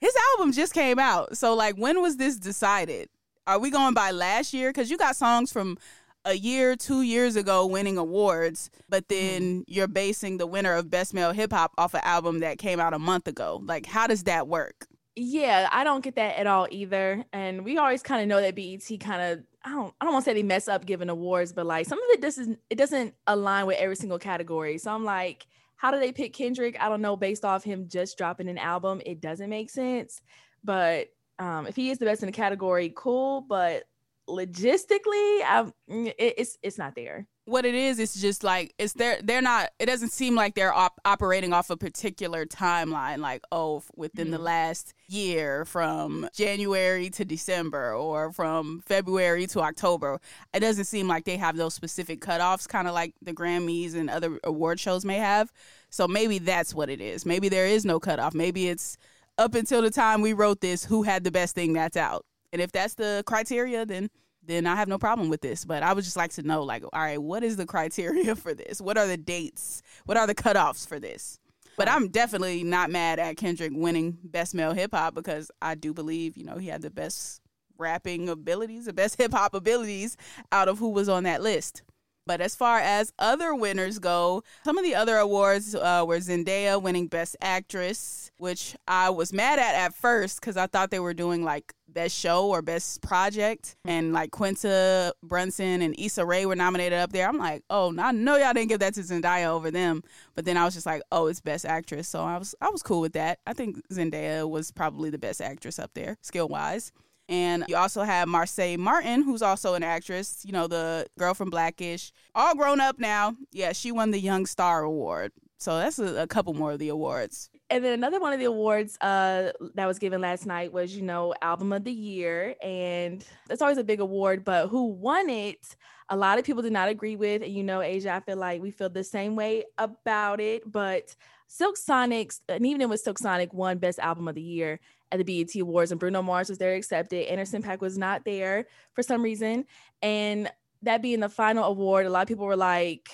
his 0.00 0.14
album 0.32 0.52
just 0.52 0.74
came 0.74 0.98
out. 0.98 1.36
So, 1.36 1.54
like, 1.54 1.76
when 1.76 2.00
was 2.02 2.16
this 2.16 2.36
decided? 2.36 3.08
Are 3.46 3.58
we 3.58 3.70
going 3.70 3.94
by 3.94 4.10
last 4.10 4.52
year? 4.52 4.70
Because 4.70 4.90
you 4.90 4.98
got 4.98 5.16
songs 5.16 5.52
from 5.52 5.78
a 6.24 6.34
year, 6.34 6.74
two 6.74 7.02
years 7.02 7.36
ago 7.36 7.64
winning 7.64 7.96
awards, 7.96 8.68
but 8.88 9.08
then 9.08 9.42
mm-hmm. 9.42 9.60
you're 9.68 9.86
basing 9.86 10.38
the 10.38 10.46
winner 10.46 10.74
of 10.74 10.90
Best 10.90 11.14
Male 11.14 11.32
Hip 11.32 11.52
Hop 11.52 11.72
off 11.78 11.94
an 11.94 12.00
album 12.02 12.40
that 12.40 12.58
came 12.58 12.80
out 12.80 12.92
a 12.92 12.98
month 12.98 13.28
ago. 13.28 13.62
Like, 13.64 13.86
how 13.86 14.06
does 14.06 14.24
that 14.24 14.48
work? 14.48 14.86
Yeah, 15.14 15.68
I 15.72 15.84
don't 15.84 16.04
get 16.04 16.16
that 16.16 16.36
at 16.38 16.46
all 16.46 16.66
either. 16.70 17.24
And 17.32 17.64
we 17.64 17.78
always 17.78 18.02
kind 18.02 18.20
of 18.20 18.28
know 18.28 18.40
that 18.40 18.54
BET 18.54 19.00
kind 19.00 19.22
of 19.22 19.44
I 19.66 19.70
don't 19.70 19.92
I 20.00 20.04
don't 20.04 20.14
want 20.14 20.24
to 20.24 20.30
say 20.30 20.34
they 20.34 20.44
mess 20.44 20.68
up 20.68 20.86
giving 20.86 21.08
awards, 21.08 21.52
but 21.52 21.66
like 21.66 21.86
some 21.86 21.98
of 21.98 22.08
it 22.10 22.22
doesn't 22.22 22.60
it 22.70 22.76
doesn't 22.76 23.14
align 23.26 23.66
with 23.66 23.78
every 23.78 23.96
single 23.96 24.18
category. 24.18 24.78
So 24.78 24.92
I'm 24.92 25.04
like, 25.04 25.46
how 25.74 25.90
do 25.90 25.98
they 25.98 26.12
pick 26.12 26.32
Kendrick? 26.32 26.80
I 26.80 26.88
don't 26.88 27.02
know, 27.02 27.16
based 27.16 27.44
off 27.44 27.64
him 27.64 27.88
just 27.88 28.16
dropping 28.16 28.48
an 28.48 28.58
album, 28.58 29.02
it 29.04 29.20
doesn't 29.20 29.50
make 29.50 29.70
sense. 29.70 30.22
But 30.62 31.08
um, 31.40 31.66
if 31.66 31.74
he 31.74 31.90
is 31.90 31.98
the 31.98 32.04
best 32.04 32.22
in 32.22 32.26
the 32.26 32.32
category, 32.32 32.92
cool. 32.94 33.40
But 33.40 33.84
logistically, 34.28 35.40
I'm, 35.44 35.72
mm, 35.90 36.14
it, 36.16 36.34
it's 36.38 36.58
it's 36.62 36.78
not 36.78 36.94
there 36.94 37.26
what 37.46 37.64
it 37.64 37.76
is 37.76 38.00
it's 38.00 38.20
just 38.20 38.42
like 38.42 38.74
it's 38.76 38.92
they're 38.94 39.20
they're 39.22 39.40
not 39.40 39.70
it 39.78 39.86
doesn't 39.86 40.10
seem 40.10 40.34
like 40.34 40.54
they're 40.56 40.74
op- 40.74 41.00
operating 41.04 41.52
off 41.52 41.70
a 41.70 41.76
particular 41.76 42.44
timeline 42.44 43.18
like 43.18 43.40
oh 43.52 43.82
within 43.94 44.26
mm-hmm. 44.26 44.32
the 44.32 44.38
last 44.40 44.94
year 45.08 45.64
from 45.64 46.28
January 46.34 47.08
to 47.08 47.24
December 47.24 47.94
or 47.94 48.32
from 48.32 48.82
February 48.86 49.46
to 49.46 49.60
October. 49.60 50.20
It 50.52 50.60
doesn't 50.60 50.86
seem 50.86 51.06
like 51.06 51.24
they 51.24 51.36
have 51.36 51.56
those 51.56 51.74
specific 51.74 52.20
cutoffs 52.20 52.68
kind 52.68 52.88
of 52.88 52.94
like 52.94 53.14
the 53.22 53.32
Grammys 53.32 53.94
and 53.94 54.10
other 54.10 54.40
award 54.42 54.80
shows 54.80 55.04
may 55.04 55.18
have. 55.18 55.52
So 55.90 56.08
maybe 56.08 56.38
that's 56.38 56.74
what 56.74 56.90
it 56.90 57.00
is. 57.00 57.24
Maybe 57.24 57.48
there 57.48 57.66
is 57.66 57.84
no 57.84 58.00
cutoff. 58.00 58.34
Maybe 58.34 58.68
it's 58.68 58.96
up 59.38 59.54
until 59.54 59.82
the 59.82 59.90
time 59.90 60.20
we 60.20 60.32
wrote 60.32 60.60
this 60.60 60.84
who 60.84 61.04
had 61.04 61.22
the 61.22 61.30
best 61.30 61.54
thing 61.54 61.72
that's 61.72 61.96
out. 61.96 62.24
And 62.52 62.60
if 62.60 62.72
that's 62.72 62.94
the 62.94 63.22
criteria 63.26 63.86
then 63.86 64.08
then 64.46 64.66
I 64.66 64.76
have 64.76 64.88
no 64.88 64.98
problem 64.98 65.28
with 65.28 65.40
this. 65.40 65.64
But 65.64 65.82
I 65.82 65.92
would 65.92 66.04
just 66.04 66.16
like 66.16 66.32
to 66.32 66.42
know, 66.42 66.62
like, 66.62 66.84
all 66.84 66.90
right, 66.94 67.20
what 67.20 67.42
is 67.42 67.56
the 67.56 67.66
criteria 67.66 68.34
for 68.36 68.54
this? 68.54 68.80
What 68.80 68.98
are 68.98 69.06
the 69.06 69.16
dates? 69.16 69.82
What 70.04 70.16
are 70.16 70.26
the 70.26 70.34
cutoffs 70.34 70.86
for 70.86 70.98
this? 70.98 71.38
But 71.76 71.88
I'm 71.88 72.08
definitely 72.08 72.64
not 72.64 72.90
mad 72.90 73.18
at 73.18 73.36
Kendrick 73.36 73.72
winning 73.74 74.16
Best 74.24 74.54
Male 74.54 74.72
Hip 74.72 74.92
Hop 74.94 75.14
because 75.14 75.50
I 75.60 75.74
do 75.74 75.92
believe, 75.92 76.36
you 76.36 76.44
know, 76.44 76.56
he 76.56 76.68
had 76.68 76.80
the 76.80 76.90
best 76.90 77.42
rapping 77.78 78.28
abilities, 78.28 78.86
the 78.86 78.92
best 78.92 79.16
hip 79.18 79.32
hop 79.32 79.54
abilities 79.54 80.16
out 80.52 80.68
of 80.68 80.78
who 80.78 80.90
was 80.90 81.08
on 81.08 81.24
that 81.24 81.42
list. 81.42 81.82
But 82.26 82.40
as 82.40 82.56
far 82.56 82.78
as 82.80 83.12
other 83.18 83.54
winners 83.54 83.98
go, 83.98 84.42
some 84.64 84.76
of 84.76 84.84
the 84.84 84.96
other 84.96 85.16
awards 85.16 85.74
uh, 85.74 86.04
were 86.06 86.18
Zendaya 86.18 86.82
winning 86.82 87.06
Best 87.06 87.36
Actress, 87.40 88.32
which 88.38 88.76
I 88.88 89.10
was 89.10 89.32
mad 89.32 89.58
at 89.58 89.74
at 89.76 89.94
first 89.94 90.40
because 90.40 90.56
I 90.56 90.66
thought 90.66 90.90
they 90.90 90.98
were 90.98 91.14
doing 91.14 91.44
like 91.44 91.72
Best 91.88 92.18
Show 92.18 92.48
or 92.48 92.62
Best 92.62 93.00
Project, 93.00 93.76
and 93.84 94.12
like 94.12 94.32
Quinta 94.32 95.14
Brunson 95.22 95.82
and 95.82 95.94
Issa 95.98 96.26
Rae 96.26 96.44
were 96.44 96.56
nominated 96.56 96.98
up 96.98 97.12
there. 97.12 97.28
I'm 97.28 97.38
like, 97.38 97.62
oh, 97.70 97.94
I 97.98 98.12
know 98.12 98.36
y'all 98.36 98.52
didn't 98.52 98.68
give 98.68 98.80
that 98.80 98.94
to 98.94 99.00
Zendaya 99.00 99.46
over 99.46 99.70
them, 99.70 100.02
but 100.34 100.44
then 100.44 100.56
I 100.56 100.64
was 100.64 100.74
just 100.74 100.84
like, 100.84 101.02
oh, 101.12 101.28
it's 101.28 101.40
Best 101.40 101.64
Actress, 101.64 102.08
so 102.08 102.22
I 102.22 102.38
was 102.38 102.54
I 102.60 102.70
was 102.70 102.82
cool 102.82 103.00
with 103.00 103.12
that. 103.12 103.38
I 103.46 103.52
think 103.52 103.80
Zendaya 103.88 104.48
was 104.48 104.72
probably 104.72 105.10
the 105.10 105.18
best 105.18 105.40
actress 105.40 105.78
up 105.78 105.92
there, 105.94 106.18
skill 106.22 106.48
wise. 106.48 106.92
And 107.28 107.64
you 107.68 107.76
also 107.76 108.02
have 108.02 108.28
Marsai 108.28 108.78
Martin, 108.78 109.22
who's 109.22 109.42
also 109.42 109.74
an 109.74 109.82
actress, 109.82 110.42
you 110.44 110.52
know, 110.52 110.66
the 110.66 111.06
girl 111.18 111.34
from 111.34 111.50
Blackish, 111.50 112.12
all 112.34 112.54
grown 112.54 112.80
up 112.80 112.98
now. 112.98 113.34
Yeah, 113.52 113.72
she 113.72 113.90
won 113.90 114.12
the 114.12 114.20
Young 114.20 114.46
Star 114.46 114.82
Award. 114.82 115.32
So 115.58 115.78
that's 115.78 115.98
a, 115.98 116.22
a 116.22 116.26
couple 116.26 116.54
more 116.54 116.72
of 116.72 116.78
the 116.78 116.90
awards. 116.90 117.50
And 117.70 117.84
then 117.84 117.94
another 117.94 118.20
one 118.20 118.32
of 118.32 118.38
the 118.38 118.44
awards 118.44 118.96
uh, 119.00 119.50
that 119.74 119.86
was 119.86 119.98
given 119.98 120.20
last 120.20 120.46
night 120.46 120.72
was, 120.72 120.94
you 120.94 121.02
know, 121.02 121.34
Album 121.42 121.72
of 121.72 121.82
the 121.82 121.92
Year. 121.92 122.54
And 122.62 123.24
that's 123.48 123.62
always 123.62 123.78
a 123.78 123.84
big 123.84 124.00
award, 124.00 124.44
but 124.44 124.68
who 124.68 124.86
won 124.86 125.28
it, 125.28 125.76
a 126.08 126.16
lot 126.16 126.38
of 126.38 126.44
people 126.44 126.62
did 126.62 126.72
not 126.72 126.88
agree 126.88 127.16
with. 127.16 127.42
And, 127.42 127.52
you 127.52 127.64
know, 127.64 127.80
Ashia, 127.80 128.08
I 128.08 128.20
feel 128.20 128.36
like 128.36 128.62
we 128.62 128.70
feel 128.70 128.88
the 128.88 129.02
same 129.02 129.34
way 129.34 129.64
about 129.78 130.40
it. 130.40 130.70
But 130.70 131.16
Silk 131.48 131.76
Sonic's, 131.76 132.40
and 132.48 132.64
even 132.66 132.82
it 132.82 132.88
was 132.88 133.02
Silk 133.02 133.18
Sonic, 133.18 133.52
won 133.52 133.78
Best 133.78 133.98
Album 133.98 134.28
of 134.28 134.36
the 134.36 134.42
Year 134.42 134.78
at 135.12 135.24
the 135.24 135.24
BET 135.24 135.54
Awards, 135.60 135.90
and 135.90 136.00
Bruno 136.00 136.22
Mars 136.22 136.48
was 136.48 136.58
there 136.58 136.74
accepted. 136.74 137.26
Anderson 137.28 137.62
.Paak 137.62 137.80
was 137.80 137.96
not 137.96 138.24
there 138.24 138.66
for 138.94 139.02
some 139.02 139.22
reason, 139.22 139.64
and 140.02 140.50
that 140.82 141.02
being 141.02 141.20
the 141.20 141.28
final 141.28 141.64
award, 141.64 142.06
a 142.06 142.10
lot 142.10 142.22
of 142.22 142.28
people 142.28 142.46
were 142.46 142.56
like, 142.56 143.08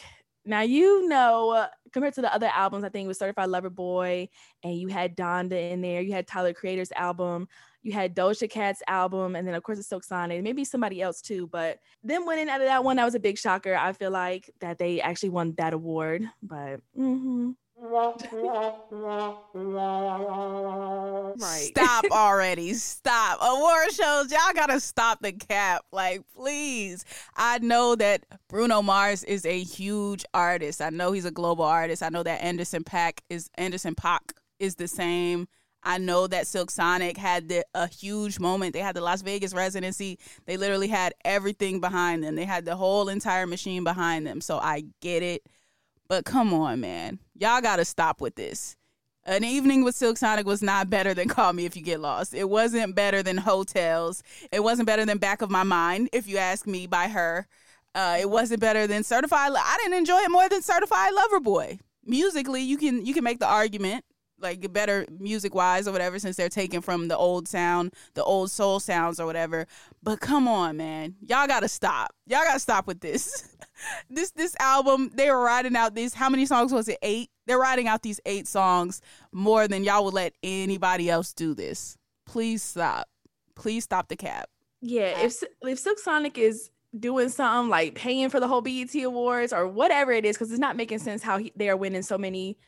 "Now 0.45 0.61
you 0.61 1.09
know." 1.09 1.67
Compared 1.93 2.15
to 2.15 2.23
the 2.23 2.35
other 2.35 2.51
albums, 2.55 2.85
I 2.85 2.89
think 2.89 3.05
it 3.05 3.09
was 3.09 3.19
Certified 3.19 3.51
Lover 3.51 3.69
Boy, 3.69 4.31
and 4.65 4.75
you 4.75 4.89
had 4.89 5.15
Donda 5.15 5.73
in 5.73 5.83
there. 5.83 6.01
You 6.01 6.15
had 6.15 6.27
Tyler 6.27 6.55
Creator's 6.55 6.91
album. 6.93 7.49
You 7.83 7.93
had 7.93 8.17
Doja 8.17 8.49
Cat's 8.49 8.83
album, 8.89 9.37
and 9.37 9.47
then 9.47 9.55
of 9.55 9.63
course 9.63 9.77
the 9.77 9.85
Silk 9.85 10.03
Sonic, 10.03 10.43
maybe 10.43 10.65
somebody 10.65 11.03
else 11.03 11.21
too. 11.21 11.49
But 11.49 11.81
them 12.03 12.25
winning 12.25 12.49
out 12.49 12.63
of 12.63 12.67
that 12.67 12.83
one, 12.83 12.97
that 12.97 13.05
was 13.05 13.15
a 13.15 13.21
big 13.21 13.37
shocker. 13.37 13.75
I 13.75 13.93
feel 13.93 14.11
like 14.11 14.51
that 14.61 14.79
they 14.79 15.03
actually 15.03 15.29
won 15.29 15.53
that 15.59 15.75
award. 15.75 16.25
But 16.43 16.81
mm-hmm 16.99 17.51
right. 21.39 21.71
Stop 21.75 22.05
already. 22.11 22.75
Stop. 22.75 23.39
Award 23.43 23.93
shows, 23.93 24.31
y'all 24.31 24.55
gotta 24.55 24.79
stop 24.81 25.21
the 25.21 25.33
cap. 25.33 25.85
Like, 25.93 26.23
please. 26.35 27.05
I 27.37 27.59
know 27.59 27.97
that 27.97 28.25
Bruno 28.49 28.83
Mars 28.83 29.25
is 29.25 29.45
a 29.45 29.63
huge 29.63 30.25
artist. 30.33 30.81
I 30.81 30.91
know 30.91 31.13
he's 31.13 31.25
a 31.25 31.31
global 31.31 31.65
artist. 31.65 32.03
I 32.03 32.09
know 32.09 32.23
that 32.23 32.43
Anderson 32.43 32.85
.Paak 32.85 33.19
is 33.29 33.51
Anderson 33.57 33.95
.Paak 33.95 34.33
is 34.59 34.77
the 34.77 34.89
same. 34.89 35.49
I 35.83 35.99
know 35.99 36.29
that 36.29 36.47
Silk 36.47 36.71
Sonic 36.71 37.17
had 37.17 37.49
the, 37.49 37.65
a 37.75 37.89
huge 37.89 38.39
moment. 38.39 38.73
They 38.73 38.79
had 38.79 38.95
the 38.95 39.01
Las 39.01 39.23
Vegas 39.23 39.53
residency. 39.53 40.19
They 40.47 40.57
literally 40.57 40.87
had 40.87 41.13
everything 41.25 41.81
behind 41.81 42.23
them. 42.23 42.37
They 42.37 42.45
had 42.45 42.65
the 42.65 42.77
whole 42.77 43.09
entire 43.09 43.49
machine 43.49 43.83
behind 43.83 44.25
them. 44.25 44.41
So 44.41 44.59
I 44.59 44.85
get 45.01 45.25
it. 45.25 45.43
But 46.13 46.27
come 46.27 46.53
on, 46.53 46.79
man. 46.79 47.21
Y'all 47.39 47.63
got 47.63 47.77
to 47.77 47.87
stop 47.87 48.21
with 48.21 48.35
this. 48.35 48.77
An 49.25 49.45
evening 49.45 49.83
with 49.83 49.95
Silk 49.95 50.19
Sonic 50.19 50.45
was 50.45 50.61
not 50.61 50.91
better 50.91 51.15
than 51.15 51.27
Call 51.27 51.55
Me 51.55 51.65
If 51.65 51.75
You 51.75 51.81
Get 51.81 52.01
Lost. 52.01 52.35
It 52.35 52.51
wasn't 52.51 52.95
better 52.95 53.23
than 53.23 53.39
Heaux 53.39 53.65
Tales. 53.65 54.23
It 54.53 54.63
wasn't 54.63 54.87
better 54.87 55.07
than 55.07 55.17
Back 55.17 55.41
of 55.41 55.51
My 55.51 55.63
Mind, 55.63 56.11
if 56.13 56.29
you 56.29 56.37
ask 56.37 56.67
me, 56.67 56.87
by 56.87 57.09
her. 57.09 57.47
Uh, 57.95 58.19
it 58.21 58.29
wasn't 58.29 58.61
better 58.61 58.87
than 58.87 59.05
Certified. 59.05 59.53
I 59.57 59.79
didn't 59.81 59.97
enjoy 59.97 60.19
it 60.19 60.31
more 60.31 60.51
than 60.51 60.61
Certified 60.61 61.15
Lover 61.15 61.41
Boy. 61.41 61.79
Musically, 62.05 62.61
you 62.61 62.77
can 62.77 63.07
you 63.07 63.15
can 63.15 63.25
make 63.25 63.39
the 63.39 63.49
argument 63.49 64.05
like 64.39 64.71
better 64.71 65.07
music 65.19 65.55
wise 65.55 65.89
or 65.89 65.93
whatever 65.93 66.19
since 66.19 66.37
they're 66.37 66.51
taken 66.51 66.83
from 66.83 67.09
the 67.09 67.17
old 67.17 67.49
sound, 67.49 67.95
the 68.13 68.25
old 68.25 68.51
soul 68.51 68.81
sounds 68.81 69.19
or 69.19 69.25
whatever. 69.25 69.67
But 70.03 70.21
come 70.21 70.47
on, 70.47 70.77
man. 70.77 71.15
Y'all 71.23 71.47
got 71.47 71.61
to 71.61 71.69
stop. 71.69 72.15
Y'all 72.27 72.45
got 72.45 72.55
to 72.55 72.61
stop 72.61 72.87
with 72.87 73.01
this. 73.01 73.49
this 74.11 74.31
this 74.33 74.57
album, 74.61 75.11
they 75.15 75.31
were 75.31 75.43
writing 75.43 75.77
out 75.77 75.95
these 75.95 76.15
how 76.15 76.29
many 76.29 76.47
songs 76.47 76.73
was 76.73 76.89
it? 76.89 76.99
8. 77.03 77.29
They're 77.47 77.59
writing 77.59 77.89
out 77.89 78.03
these 78.03 78.21
8 78.25 78.47
songs 78.47 79.01
more 79.33 79.67
than 79.67 79.85
y'all 79.85 80.05
would 80.05 80.15
let 80.15 80.35
anybody 80.43 81.11
else 81.11 81.33
do 81.33 81.55
this. 81.55 81.97
Please 82.27 82.63
stop. 82.63 83.09
Please 83.55 83.85
stop 83.85 84.09
the 84.09 84.17
cap. 84.17 84.49
Yeah, 84.81 85.21
if 85.21 85.43
if 85.63 85.79
Silk 85.79 85.99
Sonic 85.99 86.39
is 86.39 86.71
doing 86.99 87.29
something 87.29 87.71
like 87.71 87.95
paying 87.95 88.29
for 88.29 88.41
the 88.41 88.49
whole 88.49 88.61
BET 88.61 88.95
awards 88.95 89.53
or 89.53 89.67
whatever 89.67 90.13
it 90.13 90.25
is 90.25 90.37
because 90.37 90.51
it's 90.51 90.61
not 90.61 90.77
making 90.77 90.99
sense 90.99 91.23
how 91.23 91.39
he, 91.39 91.51
they 91.57 91.71
are 91.71 91.77
winning 91.77 92.03
so 92.03 92.19
many 92.19 92.59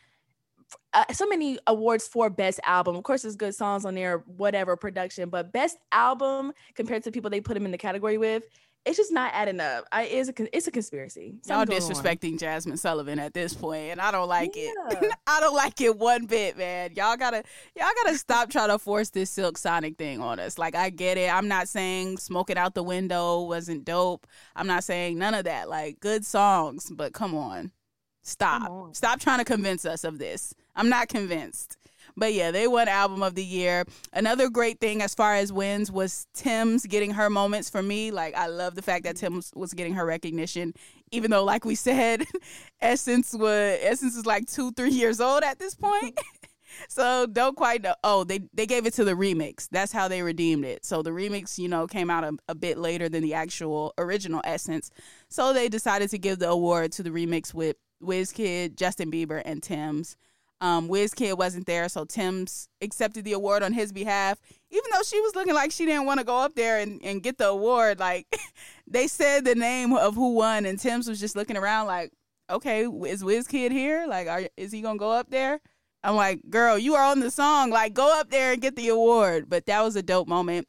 uh, 0.93 1.05
so 1.13 1.27
many 1.27 1.59
awards 1.67 2.07
for 2.07 2.31
best 2.31 2.61
album. 2.65 2.97
Of 2.97 3.03
course, 3.03 3.23
there's 3.23 3.37
good 3.37 3.55
songs 3.55 3.85
on 3.85 3.95
there, 3.95 4.19
whatever 4.27 4.77
production, 4.77 5.29
but 5.29 5.53
best 5.53 5.77
album 5.93 6.53
compared 6.75 7.03
to 7.05 7.11
people 7.11 7.31
they 7.31 7.41
put 7.41 7.57
him 7.57 7.67
in 7.67 7.73
the 7.73 7.79
category 7.79 8.19
with, 8.19 8.45
it's 8.85 8.99
just 8.99 9.13
not 9.13 9.33
adding 9.33 9.61
up. 9.61 9.87
I 9.91 10.05
it's 10.05 10.29
a 10.29 10.57
it's 10.57 10.67
a 10.67 10.71
conspiracy. 10.71 11.35
Y'all 11.47 11.65
disrespecting 11.65 12.33
on. 12.33 12.39
Jazmine 12.39 12.79
Sullivan 12.79 13.19
at 13.19 13.33
this 13.33 13.55
point, 13.55 13.93
and 13.93 14.01
I 14.01 14.11
don't 14.11 14.29
like 14.29 14.55
yeah. 14.57 14.71
it. 14.91 15.13
I 15.27 15.41
don't 15.41 15.55
like 15.55 15.81
it 15.81 15.97
one 15.97 16.27
bit, 16.27 16.59
man. 16.59 16.91
Y'all 16.95 17.17
gotta 17.17 17.43
y'all 17.77 17.91
gotta 18.03 18.19
stop 18.19 18.51
trying 18.51 18.69
to 18.69 18.79
force 18.79 19.11
this 19.11 19.31
Silk 19.31 19.57
Sonic 19.57 19.97
thing 19.97 20.21
on 20.21 20.39
us. 20.39 20.59
Like 20.59 20.75
I 20.75 20.91
get 20.91 21.17
it. 21.17 21.33
I'm 21.33 21.49
not 21.49 21.69
saying 21.69 22.19
smoking 22.19 22.59
out 22.59 22.75
the 22.75 22.83
window 22.83 23.43
wasn't 23.43 23.85
dope. 23.85 24.27
I'm 24.55 24.67
not 24.67 24.85
saying 24.85 25.19
none 25.19 25.35
of 25.35 25.45
that. 25.45 25.69
Like 25.69 26.01
good 26.01 26.27
songs, 26.27 26.91
but 26.95 27.15
come 27.15 27.35
on. 27.35 27.73
Stop. 28.23 28.95
Stop 28.97 29.21
trying 29.21 29.39
to 29.39 29.45
convince 29.45 29.85
us 29.85 30.03
of 30.03 30.19
this. 30.19 30.55
I'm 30.75 30.89
not 30.89 31.09
convinced. 31.09 31.77
But 32.17 32.33
yeah, 32.33 32.51
they 32.51 32.69
won 32.69 32.89
album 32.89 33.23
of 33.23 33.35
the 33.35 33.45
year. 33.45 33.85
Another 34.13 34.49
great 34.49 34.79
thing 34.81 35.03
as 35.03 35.15
far 35.15 35.35
as 35.35 35.53
wins 35.53 35.91
was 35.91 36.27
Tems 36.35 36.87
getting 36.87 37.13
her 37.13 37.29
moments 37.29 37.69
for 37.69 37.83
me. 37.83 38.11
Like 38.11 38.35
I 38.37 38.47
love 38.47 38.75
the 38.75 38.83
fact 38.83 39.05
that 39.05 39.17
Tems 39.17 39.51
was 39.55 39.75
getting 39.75 39.95
her 39.95 40.07
recognition, 40.07 40.75
even 41.11 41.31
though, 41.31 41.45
like 41.45 41.65
we 41.65 41.75
said, 41.75 42.25
Essence 42.81 43.33
was 43.33 43.79
Essence 43.83 44.17
is 44.17 44.27
like 44.27 44.47
two, 44.47 44.71
three 44.73 44.91
years 44.91 45.21
old 45.21 45.43
at 45.43 45.59
this 45.59 45.75
point. 45.75 46.19
so 46.89 47.27
don't 47.27 47.57
quite 47.57 47.83
know. 47.83 47.95
Oh, 48.05 48.23
they 48.23 48.41
they 48.53 48.67
gave 48.67 48.87
it 48.87 48.95
to 48.95 49.05
the 49.05 49.15
remix. 49.15 49.69
That's 49.71 49.93
how 49.93 50.07
they 50.07 50.23
redeemed 50.23 50.65
it. 50.65 50.85
So 50.85 51.03
the 51.03 51.11
remix, 51.11 51.59
you 51.59 51.69
know, 51.69 51.87
came 51.87 52.11
out 52.11 52.25
a, 52.25 52.37
a 52.49 52.55
bit 52.55 52.79
later 52.79 53.09
than 53.09 53.23
the 53.23 53.35
actual 53.35 53.93
original 53.99 54.41
Essence. 54.45 54.91
So 55.29 55.53
they 55.53 55.69
decided 55.69 56.11
to 56.11 56.19
give 56.19 56.39
the 56.39 56.49
award 56.49 56.93
to 56.93 57.03
the 57.03 57.11
remix 57.11 57.53
with 57.53 57.77
Wizkid, 58.03 58.77
Justin 58.77 59.11
Bieber, 59.11 59.43
and 59.45 59.63
Tems. 59.63 60.17
Um, 60.65 60.89
Wizkid 60.89 61.37
wasn't 61.37 61.67
there, 61.67 61.91
so 61.91 62.07
Tems 62.07 62.71
accepted 62.81 63.27
the 63.27 63.35
award 63.35 63.63
on 63.63 63.75
his 63.75 63.93
behalf. 63.93 64.41
Even 64.71 64.85
though 64.95 65.03
she 65.03 65.21
was 65.21 65.35
looking 65.35 65.53
like 65.53 65.71
she 65.71 65.85
didn't 65.85 66.07
want 66.07 66.21
to 66.21 66.25
go 66.25 66.39
up 66.39 66.55
there 66.55 66.79
and, 66.79 67.05
and 67.05 67.23
get 67.23 67.37
the 67.37 67.49
award, 67.49 68.01
like 68.01 68.27
they 68.87 69.07
said 69.07 69.45
the 69.45 69.55
name 69.55 69.93
of 69.93 70.15
who 70.15 70.33
won, 70.33 70.65
and 70.65 70.79
Tems 70.79 71.07
was 71.07 71.21
just 71.21 71.37
looking 71.37 71.59
around 71.59 71.87
like, 71.87 72.13
okay, 72.49 72.85
is 72.85 73.23
Wizkid 73.23 73.73
here? 73.73 74.07
Like, 74.09 74.27
are, 74.27 74.49
is 74.57 74.73
he 74.73 74.81
gonna 74.81 74.99
go 74.99 75.11
up 75.11 75.29
there? 75.29 75.61
I'm 76.03 76.17
like, 76.17 76.41
girl, 76.49 76.79
you 76.79 76.95
are 76.95 77.05
on 77.05 77.21
the 77.21 77.31
song. 77.31 77.69
Like, 77.69 77.93
go 77.93 78.19
up 78.19 78.31
there 78.31 78.53
and 78.53 78.63
get 78.63 78.75
the 78.75 78.89
award. 78.89 79.51
But 79.51 79.67
that 79.67 79.83
was 79.83 79.97
a 79.97 80.03
dope 80.03 80.29
moment. 80.29 80.67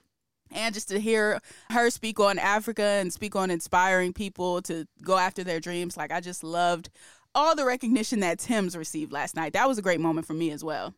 And 0.51 0.73
just 0.73 0.89
to 0.89 0.99
hear 0.99 1.39
her 1.69 1.89
speak 1.89 2.19
on 2.19 2.37
Africa 2.37 2.83
and 2.83 3.13
speak 3.13 3.33
on 3.37 3.49
inspiring 3.49 4.11
people 4.11 4.61
to 4.63 4.87
go 5.01 5.17
after 5.17 5.41
their 5.45 5.61
dreams, 5.61 5.95
like 5.95 6.11
I 6.11 6.19
just 6.19 6.43
loved 6.43 6.89
all 7.35 7.55
the 7.55 7.65
recognition 7.65 8.21
that 8.21 8.39
Tems 8.39 8.75
received 8.75 9.11
last 9.11 9.35
night. 9.35 9.53
That 9.53 9.67
was 9.67 9.77
a 9.77 9.81
great 9.81 9.99
moment 9.99 10.25
for 10.25 10.33
me 10.33 10.51
as 10.51 10.63
well. 10.63 10.95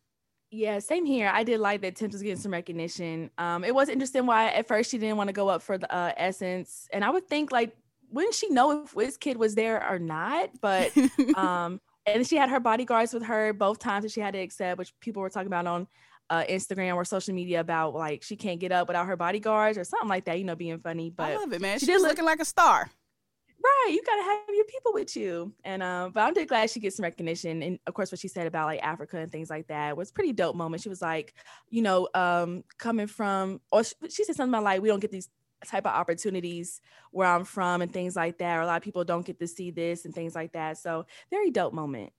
Yeah, 0.50 0.80
same 0.80 1.06
here. 1.06 1.30
I 1.34 1.44
did 1.44 1.60
like 1.60 1.82
that 1.82 1.98
Tems 1.98 2.14
was 2.14 2.22
getting 2.22 2.38
some 2.38 2.54
recognition. 2.54 3.32
Um, 3.38 3.66
it 3.66 3.76
was 3.76 3.90
interesting 3.90 4.26
why 4.26 4.48
at 4.48 4.68
first 4.68 4.92
she 4.92 4.98
didn't 4.98 5.18
want 5.18 5.28
to 5.28 5.34
go 5.34 5.50
up 5.50 5.62
for 5.62 5.78
the 5.78 5.94
uh, 5.94 6.14
Essence, 6.16 6.88
and 6.94 7.04
I 7.04 7.10
would 7.10 7.28
think 7.28 7.52
like, 7.52 7.76
wouldn't 8.10 8.36
she 8.36 8.50
know 8.50 8.84
if 8.84 8.94
Wizkid 8.94 9.36
was 9.36 9.56
there 9.56 9.86
or 9.90 10.00
not? 10.00 10.52
But 10.62 10.94
um, 11.36 11.82
and 12.06 12.26
she 12.26 12.38
had 12.38 12.50
her 12.50 12.62
bodyguards 12.62 13.14
with 13.14 13.24
her 13.24 13.52
both 13.52 13.80
times 13.80 14.04
that 14.04 14.12
she 14.14 14.22
had 14.22 14.34
to 14.36 14.40
accept, 14.40 14.78
which 14.78 14.98
people 15.02 15.22
were 15.22 15.30
talking 15.30 15.48
about 15.48 15.68
on 15.68 15.88
uh, 16.30 16.44
Instagram 16.50 16.96
or 16.96 17.04
social 17.04 17.34
media 17.34 17.60
about 17.60 17.94
like 17.94 18.24
she 18.24 18.38
can't 18.38 18.60
get 18.60 18.72
up 18.72 18.88
without 18.88 19.08
her 19.08 19.18
bodyguards 19.18 19.78
or 19.78 19.84
something 19.84 20.10
like 20.10 20.26
that. 20.26 20.38
You 20.38 20.46
know, 20.46 20.56
being 20.56 20.80
funny. 20.80 21.10
But 21.10 21.32
I 21.32 21.36
love 21.36 21.52
it, 21.52 21.62
man. 21.62 21.80
she 21.80 21.92
was 21.92 22.02
look- 22.02 22.12
looking 22.12 22.26
like 22.26 22.40
a 22.40 22.46
star. 22.46 22.90
Right, 23.64 23.92
you 23.92 24.02
gotta 24.06 24.24
have 24.24 24.56
your 24.56 24.66
people 24.66 24.94
with 24.94 25.16
you. 25.16 25.54
And 25.64 25.82
um, 25.84 26.12
but 26.12 26.22
I'm 26.22 26.36
just 26.36 26.48
glad 26.48 26.70
she 26.70 26.80
gets 26.80 26.98
some 26.98 27.04
recognition. 27.04 27.62
And 27.64 27.80
of 27.88 27.94
course, 27.94 28.12
what 28.12 28.20
she 28.20 28.28
said 28.28 28.48
about 28.48 28.68
like 28.68 28.82
Africa 28.84 29.18
and 29.18 29.32
things 29.32 29.50
like 29.50 29.68
that 29.68 29.98
was 29.98 30.12
pretty 30.12 30.34
dope 30.34 30.56
moment. 30.56 30.84
She 30.84 30.90
was 30.90 31.02
like, 31.02 31.34
you 31.70 31.82
know, 31.82 32.08
um, 32.14 32.64
coming 32.78 33.08
from 33.08 33.62
or 33.72 33.84
she, 33.84 33.94
she 34.10 34.24
said 34.24 34.36
something 34.36 34.54
about 34.54 34.64
like 34.64 34.82
we 34.82 34.90
don't 34.90 35.00
get 35.00 35.12
these 35.12 35.30
type 35.66 35.86
of 35.86 35.94
opportunities 35.94 36.82
where 37.12 37.28
I'm 37.28 37.44
from 37.44 37.82
and 37.82 37.92
things 37.92 38.16
like 38.16 38.38
that. 38.38 38.58
Or 38.58 38.62
a 38.62 38.66
lot 38.66 38.78
of 38.78 38.84
people 38.84 39.04
don't 39.04 39.26
get 39.26 39.40
to 39.40 39.48
see 39.48 39.72
this 39.72 40.06
and 40.06 40.14
things 40.14 40.36
like 40.36 40.54
that. 40.54 40.78
So 40.78 41.06
very 41.32 41.52
dope 41.52 41.74
moment. 41.74 42.14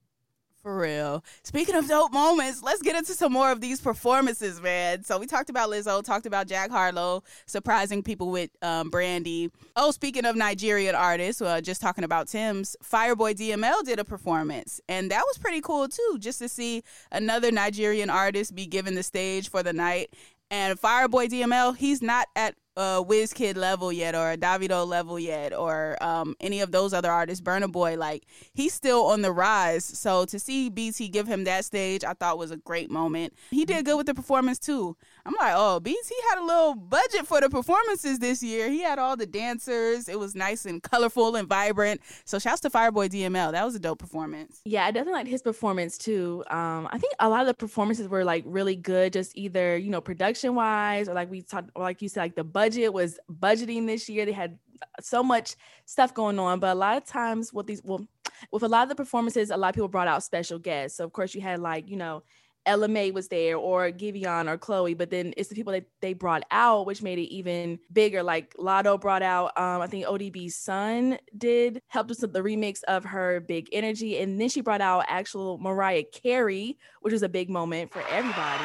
For 0.69 0.77
real. 0.77 1.23
Speaking 1.41 1.73
of 1.73 1.87
dope 1.87 2.13
moments, 2.13 2.61
let's 2.61 2.83
get 2.83 2.95
into 2.95 3.15
some 3.15 3.33
more 3.33 3.51
of 3.51 3.59
these 3.59 3.81
performances, 3.81 4.61
man. 4.61 5.03
So 5.03 5.17
we 5.17 5.25
talked 5.25 5.49
about 5.49 5.71
Lizzo, 5.71 6.03
talked 6.03 6.27
about 6.27 6.45
Jack 6.45 6.69
Harlow 6.69 7.23
surprising 7.47 8.03
people 8.03 8.29
with 8.29 8.51
um, 8.61 8.91
Brandy. 8.91 9.49
Oh, 9.75 9.89
speaking 9.89 10.25
of 10.25 10.35
Nigerian 10.35 10.93
artists, 10.93 11.41
uh, 11.41 11.59
just 11.59 11.81
talking 11.81 12.03
about 12.03 12.27
Tems, 12.27 12.75
Fireboy 12.83 13.33
DML 13.33 13.81
did 13.83 13.97
a 13.97 14.03
performance, 14.03 14.79
and 14.87 15.09
that 15.09 15.23
was 15.25 15.39
pretty 15.39 15.59
cool 15.59 15.87
too, 15.87 16.17
just 16.19 16.37
to 16.37 16.47
see 16.47 16.83
another 17.11 17.51
Nigerian 17.51 18.11
artist 18.11 18.53
be 18.53 18.67
given 18.67 18.93
the 18.93 19.01
stage 19.01 19.49
for 19.49 19.63
the 19.63 19.73
night. 19.73 20.13
And 20.51 20.79
Fireboy 20.79 21.29
DML, 21.29 21.77
he's 21.77 22.03
not 22.03 22.27
at 22.35 22.53
uh, 22.79 23.03
Wizkid 23.03 23.57
level 23.57 23.91
yet, 23.91 24.15
or 24.15 24.31
a 24.31 24.37
Davido 24.37 24.87
level 24.87 25.19
yet, 25.19 25.53
or 25.53 26.01
um, 26.01 26.35
any 26.39 26.61
of 26.61 26.71
those 26.71 26.93
other 26.93 27.11
artists. 27.11 27.43
Burna 27.43 27.69
Boy, 27.69 27.97
like 27.97 28.23
he's 28.53 28.73
still 28.73 29.05
on 29.07 29.21
the 29.21 29.31
rise. 29.33 29.83
So 29.83 30.23
to 30.25 30.39
see 30.39 30.69
BT 30.69 31.09
give 31.09 31.27
him 31.27 31.43
that 31.43 31.65
stage, 31.65 32.05
I 32.05 32.13
thought 32.13 32.37
was 32.37 32.51
a 32.51 32.57
great 32.57 32.89
moment. 32.89 33.33
He 33.51 33.65
did 33.65 33.83
good 33.83 33.97
with 33.97 34.05
the 34.05 34.13
performance 34.13 34.59
too. 34.59 34.95
I'm 35.25 35.35
like, 35.39 35.53
oh, 35.55 35.79
BT 35.79 36.15
had 36.29 36.39
a 36.39 36.45
little 36.45 36.75
budget 36.75 37.27
for 37.27 37.41
the 37.41 37.49
performances 37.49 38.19
this 38.19 38.41
year. 38.41 38.69
He 38.69 38.81
had 38.81 38.99
all 38.99 39.17
the 39.17 39.25
dancers. 39.25 40.07
It 40.07 40.17
was 40.17 40.35
nice 40.35 40.65
and 40.65 40.81
colorful 40.81 41.35
and 41.35 41.47
vibrant. 41.47 42.01
So 42.25 42.39
shouts 42.39 42.61
to 42.61 42.69
Fireboy 42.69 43.09
DML. 43.09 43.51
That 43.51 43.65
was 43.65 43.75
a 43.75 43.79
dope 43.79 43.99
performance. 43.99 44.61
Yeah, 44.65 44.85
I 44.85 44.91
definitely 44.91 45.19
liked 45.19 45.29
his 45.29 45.41
performance 45.41 45.97
too. 45.97 46.43
Um, 46.49 46.87
I 46.91 46.97
think 46.97 47.13
a 47.19 47.29
lot 47.29 47.41
of 47.41 47.47
the 47.47 47.53
performances 47.53 48.07
were 48.07 48.23
like 48.23 48.43
really 48.45 48.75
good, 48.75 49.13
just 49.13 49.37
either 49.37 49.77
you 49.77 49.89
know 49.89 50.01
production 50.01 50.55
wise 50.55 51.09
or 51.09 51.13
like 51.13 51.29
we 51.29 51.41
talked, 51.41 51.71
like 51.77 52.01
you 52.01 52.09
said, 52.09 52.21
like 52.21 52.35
the 52.35 52.43
budget 52.43 52.93
was 52.93 53.19
budgeting 53.31 53.87
this 53.87 54.09
year. 54.09 54.25
They 54.25 54.31
had 54.31 54.57
so 55.01 55.21
much 55.23 55.55
stuff 55.85 56.13
going 56.13 56.39
on, 56.39 56.59
but 56.59 56.71
a 56.71 56.79
lot 56.79 56.97
of 56.97 57.05
times 57.05 57.53
with 57.53 57.67
these, 57.67 57.81
well, 57.83 58.05
with 58.51 58.63
a 58.63 58.67
lot 58.67 58.83
of 58.83 58.89
the 58.89 58.95
performances, 58.95 59.49
a 59.49 59.57
lot 59.57 59.69
of 59.69 59.75
people 59.75 59.89
brought 59.89 60.07
out 60.07 60.23
special 60.23 60.59
guests. 60.59 60.97
So 60.97 61.03
of 61.03 61.11
course 61.11 61.35
you 61.35 61.41
had 61.41 61.59
like 61.59 61.89
you 61.89 61.97
know. 61.97 62.23
Ella 62.65 62.87
Mai 62.87 63.11
was 63.11 63.27
there, 63.29 63.57
or 63.57 63.91
Giveon, 63.91 64.47
or 64.49 64.57
Chloe, 64.57 64.93
but 64.93 65.09
then 65.09 65.33
it's 65.37 65.49
the 65.49 65.55
people 65.55 65.73
that 65.73 65.85
they 66.01 66.13
brought 66.13 66.43
out, 66.51 66.85
which 66.85 67.01
made 67.01 67.17
it 67.17 67.33
even 67.33 67.79
bigger. 67.91 68.21
Like 68.21 68.53
Latto 68.57 68.99
brought 68.99 69.23
out, 69.23 69.57
um, 69.57 69.81
I 69.81 69.87
think 69.87 70.05
ODB's 70.05 70.55
son 70.55 71.17
did 71.37 71.81
helped 71.87 72.11
us 72.11 72.21
with 72.21 72.33
the 72.33 72.41
remix 72.41 72.83
of 72.83 73.05
her 73.05 73.39
Big 73.39 73.69
Energy, 73.71 74.19
and 74.19 74.39
then 74.39 74.49
she 74.49 74.61
brought 74.61 74.81
out 74.81 75.05
actual 75.07 75.57
Mariah 75.57 76.03
Carey, 76.03 76.77
which 77.01 77.13
was 77.13 77.23
a 77.23 77.29
big 77.29 77.49
moment 77.49 77.91
for 77.91 78.03
everybody. 78.09 78.63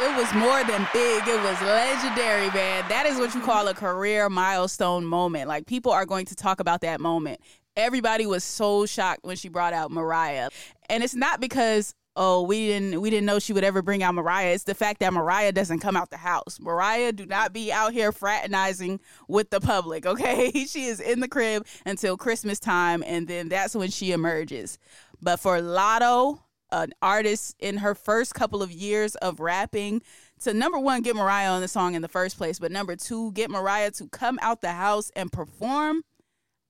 It 0.00 0.16
was 0.16 0.32
more 0.34 0.64
than 0.64 0.88
big. 0.92 1.28
It 1.28 1.40
was 1.42 1.60
legendary, 1.62 2.50
man. 2.50 2.84
That 2.88 3.06
is 3.06 3.18
what 3.18 3.34
you 3.34 3.40
call 3.40 3.68
a 3.68 3.74
career 3.74 4.28
milestone 4.28 5.04
moment. 5.04 5.48
Like 5.48 5.66
people 5.66 5.92
are 5.92 6.04
going 6.04 6.26
to 6.26 6.34
talk 6.34 6.58
about 6.58 6.80
that 6.80 7.00
moment. 7.00 7.40
Everybody 7.76 8.26
was 8.26 8.44
so 8.44 8.86
shocked 8.86 9.24
when 9.24 9.36
she 9.36 9.48
brought 9.48 9.72
out 9.72 9.90
Mariah. 9.90 10.50
And 10.88 11.02
it's 11.02 11.14
not 11.14 11.40
because 11.40 11.94
oh, 12.14 12.42
we 12.42 12.66
didn't 12.66 13.00
we 13.00 13.08
didn't 13.08 13.26
know 13.26 13.38
she 13.38 13.52
would 13.52 13.64
ever 13.64 13.80
bring 13.80 14.02
out 14.02 14.14
Mariah. 14.14 14.52
It's 14.52 14.64
the 14.64 14.74
fact 14.74 15.00
that 15.00 15.12
Mariah 15.12 15.52
doesn't 15.52 15.80
come 15.80 15.96
out 15.96 16.10
the 16.10 16.18
house. 16.18 16.58
Mariah 16.60 17.12
do 17.12 17.24
not 17.24 17.52
be 17.52 17.72
out 17.72 17.92
here 17.92 18.12
fraternizing 18.12 19.00
with 19.28 19.50
the 19.50 19.60
public, 19.60 20.04
okay? 20.04 20.50
she 20.66 20.84
is 20.84 21.00
in 21.00 21.20
the 21.20 21.28
crib 21.28 21.66
until 21.86 22.16
Christmas 22.16 22.60
time 22.60 23.02
and 23.06 23.26
then 23.26 23.48
that's 23.48 23.74
when 23.74 23.90
she 23.90 24.12
emerges. 24.12 24.78
But 25.20 25.40
for 25.40 25.58
Latto, 25.60 26.40
an 26.72 26.92
artist 27.00 27.54
in 27.58 27.78
her 27.78 27.94
first 27.94 28.34
couple 28.34 28.62
of 28.62 28.72
years 28.72 29.14
of 29.16 29.40
rapping 29.40 30.02
to 30.40 30.54
number 30.54 30.78
one 30.78 31.02
get 31.02 31.14
mariah 31.14 31.50
on 31.50 31.60
the 31.60 31.68
song 31.68 31.94
in 31.94 32.00
the 32.00 32.08
first 32.08 32.38
place 32.38 32.58
but 32.58 32.72
number 32.72 32.96
two 32.96 33.30
get 33.32 33.50
mariah 33.50 33.90
to 33.90 34.08
come 34.08 34.38
out 34.40 34.62
the 34.62 34.72
house 34.72 35.10
and 35.14 35.30
perform 35.30 36.02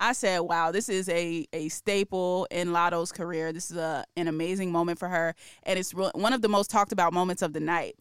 i 0.02 0.12
said 0.12 0.40
wow 0.40 0.70
this 0.70 0.88
is 0.88 1.08
a, 1.08 1.46
a 1.52 1.68
staple 1.68 2.46
in 2.50 2.68
Latto's 2.68 3.12
career 3.12 3.52
this 3.52 3.70
is 3.70 3.76
a, 3.76 4.04
an 4.16 4.28
amazing 4.28 4.70
moment 4.70 4.98
for 4.98 5.08
her 5.08 5.34
and 5.62 5.78
it's 5.78 5.94
re- 5.94 6.10
one 6.14 6.32
of 6.32 6.42
the 6.42 6.48
most 6.48 6.70
talked 6.70 6.92
about 6.92 7.12
moments 7.12 7.40
of 7.40 7.52
the 7.52 7.60
night 7.60 7.94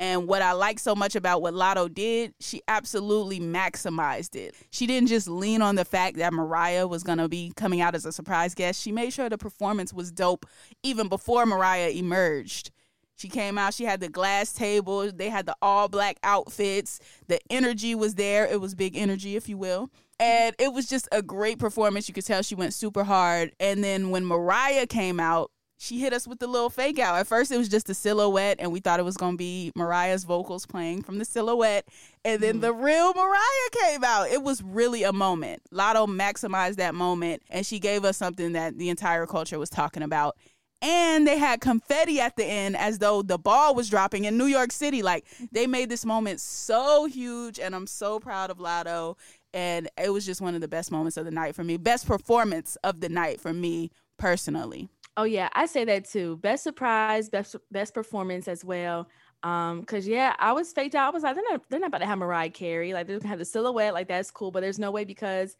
and 0.00 0.26
what 0.26 0.42
I 0.42 0.52
like 0.52 0.80
so 0.80 0.94
much 0.94 1.14
about 1.14 1.40
what 1.40 1.54
Latto 1.54 1.92
did, 1.92 2.34
she 2.40 2.62
absolutely 2.66 3.38
maximized 3.38 4.34
it. 4.34 4.54
She 4.70 4.86
didn't 4.86 5.08
just 5.08 5.28
lean 5.28 5.62
on 5.62 5.76
the 5.76 5.84
fact 5.84 6.16
that 6.16 6.32
Mariah 6.32 6.88
was 6.88 7.04
going 7.04 7.18
to 7.18 7.28
be 7.28 7.52
coming 7.54 7.80
out 7.80 7.94
as 7.94 8.04
a 8.04 8.12
surprise 8.12 8.54
guest. 8.54 8.82
She 8.82 8.90
made 8.90 9.12
sure 9.12 9.28
the 9.28 9.38
performance 9.38 9.92
was 9.92 10.10
dope 10.10 10.46
even 10.82 11.08
before 11.08 11.46
Mariah 11.46 11.90
emerged. 11.90 12.72
She 13.16 13.28
came 13.28 13.56
out, 13.56 13.74
she 13.74 13.84
had 13.84 14.00
the 14.00 14.08
glass 14.08 14.52
table, 14.52 15.10
they 15.12 15.30
had 15.30 15.46
the 15.46 15.54
all 15.62 15.88
black 15.88 16.18
outfits, 16.24 16.98
the 17.28 17.38
energy 17.48 17.94
was 17.94 18.16
there. 18.16 18.44
It 18.44 18.60
was 18.60 18.74
big 18.74 18.96
energy, 18.96 19.36
if 19.36 19.48
you 19.48 19.56
will. 19.56 19.90
And 20.20 20.54
it 20.58 20.72
was 20.72 20.88
just 20.88 21.08
a 21.12 21.22
great 21.22 21.58
performance. 21.58 22.08
You 22.08 22.14
could 22.14 22.24
tell 22.24 22.42
she 22.42 22.54
went 22.54 22.74
super 22.74 23.04
hard. 23.04 23.52
And 23.58 23.82
then 23.82 24.10
when 24.10 24.24
Mariah 24.24 24.86
came 24.86 25.18
out, 25.18 25.50
she 25.76 26.00
hit 26.00 26.12
us 26.12 26.26
with 26.26 26.38
the 26.38 26.46
little 26.46 26.70
fake 26.70 26.98
out. 26.98 27.16
At 27.16 27.26
first, 27.26 27.50
it 27.50 27.58
was 27.58 27.68
just 27.68 27.90
a 27.90 27.94
silhouette, 27.94 28.56
and 28.60 28.72
we 28.72 28.80
thought 28.80 29.00
it 29.00 29.04
was 29.04 29.16
going 29.16 29.34
to 29.34 29.38
be 29.38 29.72
Mariah's 29.74 30.24
vocals 30.24 30.66
playing 30.66 31.02
from 31.02 31.18
the 31.18 31.24
silhouette. 31.24 31.86
And 32.24 32.40
then 32.40 32.54
mm-hmm. 32.54 32.60
the 32.60 32.72
real 32.72 33.12
Mariah 33.12 33.70
came 33.82 34.04
out. 34.04 34.28
It 34.28 34.42
was 34.42 34.62
really 34.62 35.02
a 35.02 35.12
moment. 35.12 35.62
Latto 35.72 36.06
maximized 36.06 36.76
that 36.76 36.94
moment, 36.94 37.42
and 37.50 37.66
she 37.66 37.80
gave 37.80 38.04
us 38.04 38.16
something 38.16 38.52
that 38.52 38.78
the 38.78 38.88
entire 38.88 39.26
culture 39.26 39.58
was 39.58 39.68
talking 39.68 40.02
about. 40.02 40.36
And 40.80 41.26
they 41.26 41.38
had 41.38 41.60
confetti 41.60 42.20
at 42.20 42.36
the 42.36 42.44
end 42.44 42.76
as 42.76 42.98
though 42.98 43.22
the 43.22 43.38
ball 43.38 43.74
was 43.74 43.88
dropping 43.88 44.26
in 44.26 44.36
New 44.36 44.46
York 44.46 44.70
City. 44.70 45.02
Like 45.02 45.24
they 45.50 45.66
made 45.66 45.88
this 45.88 46.04
moment 46.04 46.40
so 46.40 47.06
huge, 47.06 47.58
and 47.58 47.74
I'm 47.74 47.86
so 47.86 48.20
proud 48.20 48.50
of 48.50 48.58
Latto. 48.58 49.16
And 49.54 49.88
it 49.96 50.10
was 50.10 50.26
just 50.26 50.40
one 50.40 50.56
of 50.56 50.60
the 50.60 50.68
best 50.68 50.90
moments 50.90 51.16
of 51.16 51.24
the 51.24 51.30
night 51.30 51.54
for 51.54 51.62
me. 51.64 51.76
Best 51.76 52.06
performance 52.06 52.76
of 52.82 53.00
the 53.00 53.08
night 53.08 53.40
for 53.40 53.54
me 53.54 53.90
personally. 54.18 54.88
Oh 55.16 55.22
yeah, 55.22 55.48
I 55.52 55.66
say 55.66 55.84
that 55.84 56.06
too. 56.10 56.38
Best 56.38 56.64
surprise, 56.64 57.28
best 57.28 57.54
best 57.70 57.94
performance 57.94 58.48
as 58.48 58.64
well. 58.64 59.08
Um, 59.44 59.84
cause 59.84 60.08
yeah, 60.08 60.34
I 60.38 60.52
was 60.52 60.72
faked 60.72 60.96
out. 60.96 61.08
I 61.08 61.10
was 61.10 61.22
like, 61.22 61.36
they're 61.36 61.44
not 61.48 61.62
they're 61.70 61.80
not 61.80 61.88
about 61.88 61.98
to 61.98 62.06
have 62.06 62.18
Mariah 62.18 62.50
Carey. 62.50 62.92
Like 62.92 63.06
they're 63.06 63.18
gonna 63.20 63.28
have 63.28 63.38
the 63.38 63.44
silhouette, 63.44 63.94
like 63.94 64.08
that's 64.08 64.30
cool, 64.30 64.50
but 64.50 64.60
there's 64.60 64.80
no 64.80 64.90
way 64.90 65.04
because 65.04 65.56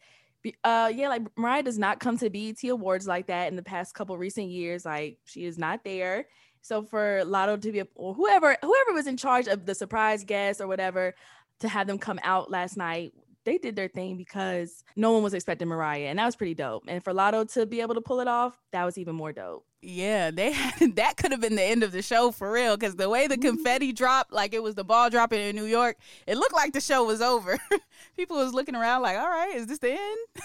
uh 0.65 0.91
yeah, 0.93 1.07
like 1.07 1.21
Mariah 1.37 1.63
does 1.63 1.79
not 1.79 2.01
come 2.01 2.17
to 2.17 2.29
BET 2.29 2.61
Awards 2.65 3.07
like 3.07 3.27
that 3.27 3.47
in 3.47 3.55
the 3.55 3.63
past 3.63 3.95
couple 3.95 4.17
recent 4.17 4.49
years. 4.49 4.83
Like 4.83 5.19
she 5.23 5.45
is 5.45 5.57
not 5.57 5.85
there. 5.85 6.25
So 6.61 6.83
for 6.83 7.21
Latto 7.25 7.61
to 7.61 7.71
be 7.71 7.79
a, 7.79 7.87
or 7.95 8.13
whoever 8.13 8.57
whoever 8.61 8.93
was 8.93 9.07
in 9.07 9.15
charge 9.15 9.47
of 9.47 9.65
the 9.65 9.75
surprise 9.75 10.25
guest 10.25 10.59
or 10.59 10.67
whatever 10.67 11.15
to 11.59 11.69
have 11.69 11.87
them 11.87 11.97
come 11.97 12.19
out 12.23 12.51
last 12.51 12.75
night, 12.75 13.13
they 13.45 13.57
did 13.57 13.75
their 13.75 13.87
thing 13.87 14.17
because 14.17 14.83
no 14.95 15.11
one 15.11 15.23
was 15.23 15.33
expecting 15.33 15.67
Mariah, 15.67 16.07
and 16.07 16.19
that 16.19 16.25
was 16.25 16.35
pretty 16.35 16.55
dope. 16.55 16.83
And 16.87 17.03
for 17.03 17.13
Latto 17.13 17.51
to 17.53 17.65
be 17.65 17.81
able 17.81 17.95
to 17.95 18.01
pull 18.01 18.19
it 18.19 18.27
off, 18.27 18.59
that 18.71 18.83
was 18.83 18.97
even 18.97 19.15
more 19.15 19.31
dope. 19.31 19.65
Yeah, 19.81 20.31
they 20.31 20.51
had, 20.53 20.95
that 20.95 21.15
could 21.15 21.31
have 21.31 21.41
been 21.41 21.55
the 21.55 21.63
end 21.63 21.83
of 21.83 21.91
the 21.91 22.01
show 22.01 22.31
for 22.31 22.51
real 22.51 22.75
because 22.75 22.95
the 22.95 23.09
way 23.09 23.27
the 23.27 23.35
mm-hmm. 23.35 23.55
confetti 23.55 23.93
dropped, 23.93 24.33
like 24.33 24.53
it 24.53 24.63
was 24.63 24.75
the 24.75 24.83
ball 24.83 25.09
dropping 25.09 25.39
in 25.39 25.55
New 25.55 25.65
York, 25.65 25.97
it 26.27 26.37
looked 26.37 26.53
like 26.53 26.73
the 26.73 26.81
show 26.81 27.05
was 27.05 27.21
over. 27.21 27.59
People 28.17 28.37
was 28.37 28.53
looking 28.53 28.75
around 28.75 29.03
like, 29.03 29.17
all 29.17 29.29
right, 29.29 29.55
is 29.55 29.67
this 29.67 29.79
the 29.79 29.91
end? 29.91 30.19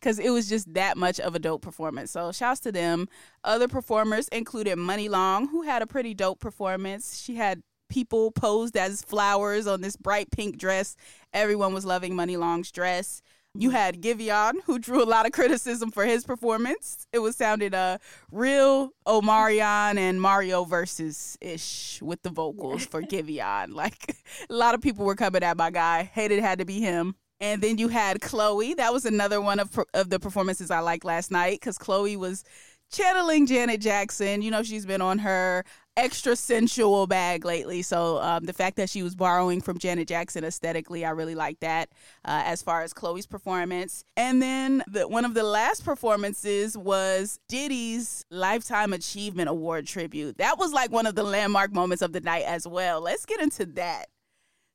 Because 0.00 0.18
it 0.18 0.30
was 0.30 0.48
just 0.48 0.74
that 0.74 0.96
much 0.96 1.20
of 1.20 1.36
a 1.36 1.38
dope 1.38 1.62
performance. 1.62 2.10
So 2.10 2.32
shouts 2.32 2.58
to 2.60 2.72
them. 2.72 3.08
Other 3.44 3.68
performers 3.68 4.26
included 4.28 4.74
Muni 4.76 5.08
Long, 5.08 5.46
who 5.46 5.62
had 5.62 5.80
a 5.80 5.86
pretty 5.86 6.12
dope 6.12 6.40
performance. 6.40 7.22
She 7.22 7.36
had 7.36 7.62
people 7.90 8.30
posed 8.30 8.76
as 8.76 9.02
flowers 9.02 9.66
on 9.66 9.82
this 9.82 9.96
bright 9.96 10.30
pink 10.30 10.56
dress. 10.56 10.96
Everyone 11.34 11.74
was 11.74 11.84
loving 11.84 12.16
Muni 12.16 12.38
Long's 12.38 12.70
dress. 12.70 13.20
You 13.54 13.70
had 13.70 14.00
Giveon, 14.00 14.62
who 14.64 14.78
drew 14.78 15.02
a 15.02 15.04
lot 15.04 15.26
of 15.26 15.32
criticism 15.32 15.90
for 15.90 16.06
his 16.06 16.24
performance. 16.24 17.08
It 17.12 17.18
was 17.18 17.36
sounded 17.36 17.74
uh 17.74 17.98
real 18.30 18.92
Omarion 19.06 19.98
and 19.98 20.22
Mario 20.22 20.64
versus 20.64 21.36
ish 21.40 22.00
with 22.00 22.22
the 22.22 22.30
vocals 22.30 22.86
for 22.86 23.02
Giveon. 23.02 23.74
Like 23.74 24.16
a 24.48 24.54
lot 24.54 24.74
of 24.74 24.80
people 24.80 25.04
were 25.04 25.16
coming 25.16 25.42
at 25.42 25.56
my 25.56 25.70
guy. 25.70 26.04
Hated 26.04 26.38
it 26.38 26.42
had 26.42 26.60
to 26.60 26.64
be 26.64 26.80
him. 26.80 27.16
And 27.40 27.60
then 27.60 27.78
you 27.78 27.88
had 27.88 28.20
Chloe. 28.20 28.74
That 28.74 28.92
was 28.92 29.04
another 29.04 29.40
one 29.40 29.58
of 29.58 29.76
of 29.94 30.10
the 30.10 30.20
performances 30.20 30.70
I 30.70 30.78
liked 30.78 31.04
last 31.04 31.32
night 31.32 31.60
because 31.60 31.76
Chloe 31.76 32.16
was 32.16 32.44
channeling 32.92 33.46
Janet 33.46 33.80
Jackson. 33.80 34.42
You 34.42 34.52
know, 34.52 34.62
she's 34.62 34.86
been 34.86 35.02
on 35.02 35.18
her 35.18 35.64
extra 35.96 36.36
sensual 36.36 37.06
bag 37.06 37.44
lately. 37.44 37.82
So 37.82 38.18
um, 38.18 38.44
the 38.44 38.52
fact 38.52 38.76
that 38.76 38.88
she 38.88 39.02
was 39.02 39.14
borrowing 39.14 39.60
from 39.60 39.78
Janet 39.78 40.08
Jackson 40.08 40.44
aesthetically, 40.44 41.04
I 41.04 41.10
really 41.10 41.34
like 41.34 41.60
that. 41.60 41.90
Uh, 42.24 42.42
as 42.44 42.62
far 42.62 42.82
as 42.82 42.92
Chloe's 42.92 43.26
performance, 43.26 44.04
and 44.16 44.40
then 44.40 44.82
the, 44.88 45.06
one 45.08 45.24
of 45.24 45.34
the 45.34 45.42
last 45.42 45.84
performances 45.84 46.76
was 46.76 47.38
Diddy's 47.48 48.24
Lifetime 48.30 48.92
Achievement 48.92 49.48
Award 49.48 49.86
tribute. 49.86 50.38
That 50.38 50.58
was 50.58 50.72
like 50.72 50.90
one 50.90 51.06
of 51.06 51.14
the 51.14 51.22
landmark 51.22 51.72
moments 51.72 52.02
of 52.02 52.12
the 52.12 52.20
night 52.20 52.44
as 52.46 52.66
well. 52.66 53.00
Let's 53.00 53.26
get 53.26 53.40
into 53.40 53.66
that. 53.66 54.06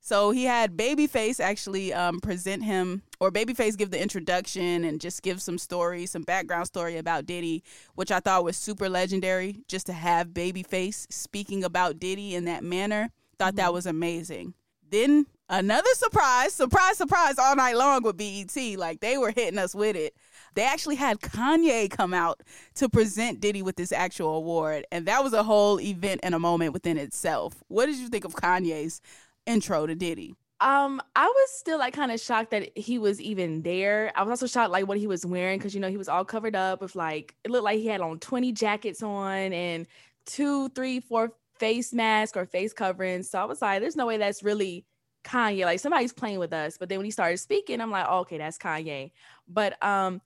So 0.05 0.29
he 0.29 0.43
had 0.43 0.77
Babyface 0.77 1.39
actually 1.39 1.91
um, 1.91 2.19
present 2.19 2.61
him, 2.61 3.01
or 3.19 3.31
Babyface 3.31 3.75
give 3.75 3.89
the 3.89 3.99
introduction 3.99 4.83
and 4.83 5.01
just 5.01 5.23
give 5.23 5.41
some 5.41 5.57
story, 5.57 6.05
some 6.05 6.21
background 6.21 6.67
story 6.67 6.97
about 6.97 7.25
Diddy, 7.25 7.63
which 7.95 8.11
I 8.11 8.19
thought 8.19 8.43
was 8.43 8.55
super 8.55 8.87
legendary. 8.87 9.63
Just 9.67 9.87
to 9.87 9.93
have 9.93 10.27
Babyface 10.27 11.11
speaking 11.11 11.63
about 11.63 11.97
Diddy 11.97 12.35
in 12.35 12.45
that 12.45 12.63
manner, 12.63 13.09
thought 13.39 13.53
mm-hmm. 13.53 13.57
that 13.57 13.73
was 13.73 13.87
amazing. 13.87 14.53
Then 14.87 15.25
another 15.49 15.89
surprise, 15.93 16.53
surprise, 16.53 16.99
surprise, 16.99 17.39
all 17.39 17.55
night 17.55 17.75
long 17.75 18.03
with 18.03 18.15
BET. 18.15 18.55
Like 18.77 18.99
they 18.99 19.17
were 19.17 19.31
hitting 19.31 19.57
us 19.57 19.73
with 19.73 19.95
it. 19.95 20.13
They 20.53 20.65
actually 20.65 20.95
had 20.95 21.19
Kanye 21.19 21.89
come 21.89 22.13
out 22.13 22.41
to 22.75 22.89
present 22.89 23.39
Diddy 23.39 23.63
with 23.63 23.75
this 23.75 23.91
actual 23.91 24.35
award, 24.35 24.85
and 24.91 25.07
that 25.07 25.23
was 25.23 25.33
a 25.33 25.41
whole 25.41 25.81
event 25.81 26.21
and 26.21 26.35
a 26.35 26.39
moment 26.39 26.73
within 26.73 26.99
itself. 26.99 27.55
What 27.69 27.87
did 27.87 27.95
you 27.95 28.07
think 28.07 28.23
of 28.23 28.35
Kanye's 28.35 29.01
intro 29.45 29.85
to 29.85 29.95
Diddy? 29.95 30.35
Um, 30.61 31.01
I 31.15 31.25
was 31.25 31.49
still 31.51 31.77
like 31.79 31.93
kind 31.93 32.11
of 32.11 32.19
shocked 32.19 32.51
that 32.51 32.77
he 32.77 32.97
was 32.97 33.19
even 33.21 33.61
there. 33.61 34.11
I 34.15 34.23
was 34.23 34.31
also 34.31 34.47
shocked 34.47 34.71
like 34.71 34.87
what 34.87 34.97
he 34.97 35.07
was 35.07 35.25
wearing 35.25 35.59
because 35.59 35.75
you 35.75 35.81
know 35.81 35.89
he 35.89 35.97
was 35.97 36.07
all 36.07 36.23
covered 36.23 36.55
up 36.55 36.81
with 36.81 36.95
like 36.95 37.35
it 37.43 37.51
looked 37.51 37.65
like 37.65 37.79
he 37.79 37.87
had 37.87 38.01
on 38.01 38.19
20 38.19 38.51
jackets 38.53 39.03
on 39.03 39.53
and 39.53 39.85
two, 40.25 40.69
three, 40.69 41.01
four 41.01 41.33
face 41.59 41.93
masks 41.93 42.37
or 42.37 42.45
face 42.45 42.73
coverings. 42.73 43.29
So 43.29 43.39
I 43.39 43.45
was 43.45 43.61
like, 43.61 43.81
there's 43.81 43.95
no 43.95 44.05
way 44.05 44.17
that's 44.17 44.43
really 44.43 44.85
Kanye. 45.25 45.65
Like 45.65 45.79
somebody's 45.79 46.13
playing 46.13 46.39
with 46.39 46.53
us. 46.53 46.77
But 46.77 46.87
then 46.87 46.99
when 46.99 47.05
he 47.05 47.11
started 47.11 47.37
speaking, 47.37 47.81
I'm 47.81 47.91
like, 47.91 48.05
oh, 48.09 48.19
okay, 48.19 48.37
that's 48.37 48.57
Kanye. 48.57 49.11
But 49.47 49.83
um 49.83 50.21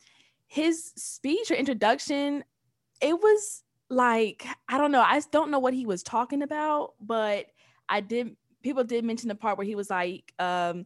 his 0.47 0.91
speech 0.95 1.51
or 1.51 1.55
introduction, 1.55 2.43
it 3.01 3.13
was 3.13 3.63
like, 3.89 4.45
I 4.67 4.77
don't 4.77 4.91
know. 4.91 5.01
I 5.01 5.21
don't 5.31 5.51
know 5.51 5.59
what 5.59 5.73
he 5.73 5.85
was 5.85 6.03
talking 6.03 6.41
about, 6.43 6.93
but 7.01 7.47
I 7.87 8.01
did 8.01 8.35
people 8.61 8.83
did 8.83 9.03
mention 9.03 9.29
the 9.29 9.35
part 9.35 9.57
where 9.57 9.67
he 9.67 9.75
was 9.75 9.89
like, 9.89 10.33
um, 10.39 10.85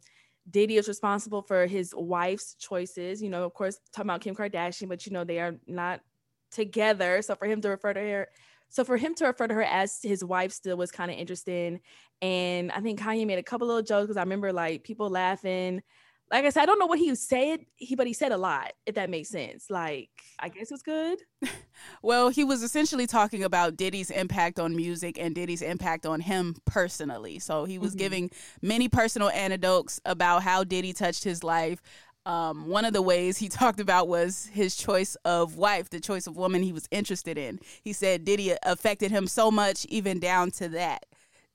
Diddy 0.50 0.78
is 0.78 0.88
responsible 0.88 1.42
for 1.42 1.66
his 1.66 1.94
wife's 1.96 2.56
choices. 2.56 3.22
You 3.22 3.30
know, 3.30 3.44
of 3.44 3.54
course, 3.54 3.80
talking 3.94 4.10
about 4.10 4.22
Kim 4.22 4.36
Kardashian, 4.36 4.90
but 4.90 5.06
you 5.06 5.14
know 5.14 5.24
they 5.24 5.40
are 5.40 5.56
not 5.68 6.02
together. 6.52 7.22
So 7.22 7.36
for 7.36 7.46
him 7.46 7.62
to 7.62 7.70
refer 7.70 7.94
to 7.94 8.00
her, 8.00 8.28
so 8.70 8.84
for 8.84 8.98
him 8.98 9.16
to 9.16 9.26
refer 9.26 9.48
to 9.48 9.54
her 9.54 9.64
as 9.64 10.00
his 10.02 10.24
wife 10.24 10.52
still 10.52 10.78
was 10.78 10.92
kind 10.92 11.12
of 11.12 11.18
interesting. 11.18 11.80
And 12.22 12.72
I 12.72 12.82
think 12.82 13.00
Kanye 13.00 13.28
made 13.28 13.40
a 13.40 13.44
couple 13.44 13.68
little 13.68 13.84
jokes 13.84 14.06
because 14.06 14.18
I 14.18 14.22
remember 14.22 14.52
like 14.52 14.84
people 14.84 15.10
laughing 15.10 15.82
like 16.32 16.46
I 16.46 16.50
said, 16.50 16.64
I 16.64 16.66
don't 16.66 16.80
know 16.80 16.88
what 16.88 17.00
he 17.00 17.14
said, 17.16 17.60
he 17.76 17.96
but 17.96 18.08
he 18.08 18.14
said 18.14 18.32
a 18.32 18.38
lot, 18.38 18.74
if 18.86 18.96
that 18.96 19.10
makes 19.10 19.30
sense. 19.30 19.70
Like, 19.70 20.10
I 20.40 20.50
guess 20.50 20.72
it 20.72 20.74
was 20.74 20.82
good. 20.82 21.20
well, 22.02 22.30
he 22.30 22.44
was 22.44 22.64
essentially 22.64 23.06
talking 23.06 23.44
about 23.44 23.78
Diddy's 23.78 24.10
impact 24.10 24.60
on 24.60 24.76
music 24.76 25.20
and 25.20 25.36
Diddy's 25.36 25.62
impact 25.62 26.06
on 26.06 26.22
him 26.22 26.56
personally. 26.66 27.40
So 27.40 27.66
he 27.66 27.78
was 27.78 27.92
mm-hmm. 27.92 28.00
giving 28.00 28.32
many 28.62 28.88
personal 28.90 29.30
anecdotes 29.30 30.02
about 30.06 30.44
how 30.44 30.64
Diddy 30.64 30.94
touched 30.94 31.24
his 31.24 31.44
life. 31.44 31.82
Um, 32.26 32.68
one 32.68 32.86
of 32.86 32.94
the 32.94 33.02
ways 33.02 33.38
he 33.38 33.50
talked 33.50 33.80
about 33.80 34.08
was 34.08 34.50
his 34.54 34.76
choice 34.76 35.16
of 35.26 35.58
wife, 35.58 35.90
the 35.90 36.00
choice 36.00 36.26
of 36.26 36.38
woman 36.38 36.64
he 36.64 36.74
was 36.74 36.88
interested 36.90 37.38
in. 37.38 37.60
He 37.84 37.94
said 37.94 38.26
Diddy 38.26 38.56
affected 38.64 39.12
him 39.12 39.28
so 39.28 39.52
much, 39.52 39.86
even 39.86 40.20
down 40.20 40.52
to 40.52 40.70
that. 40.70 41.06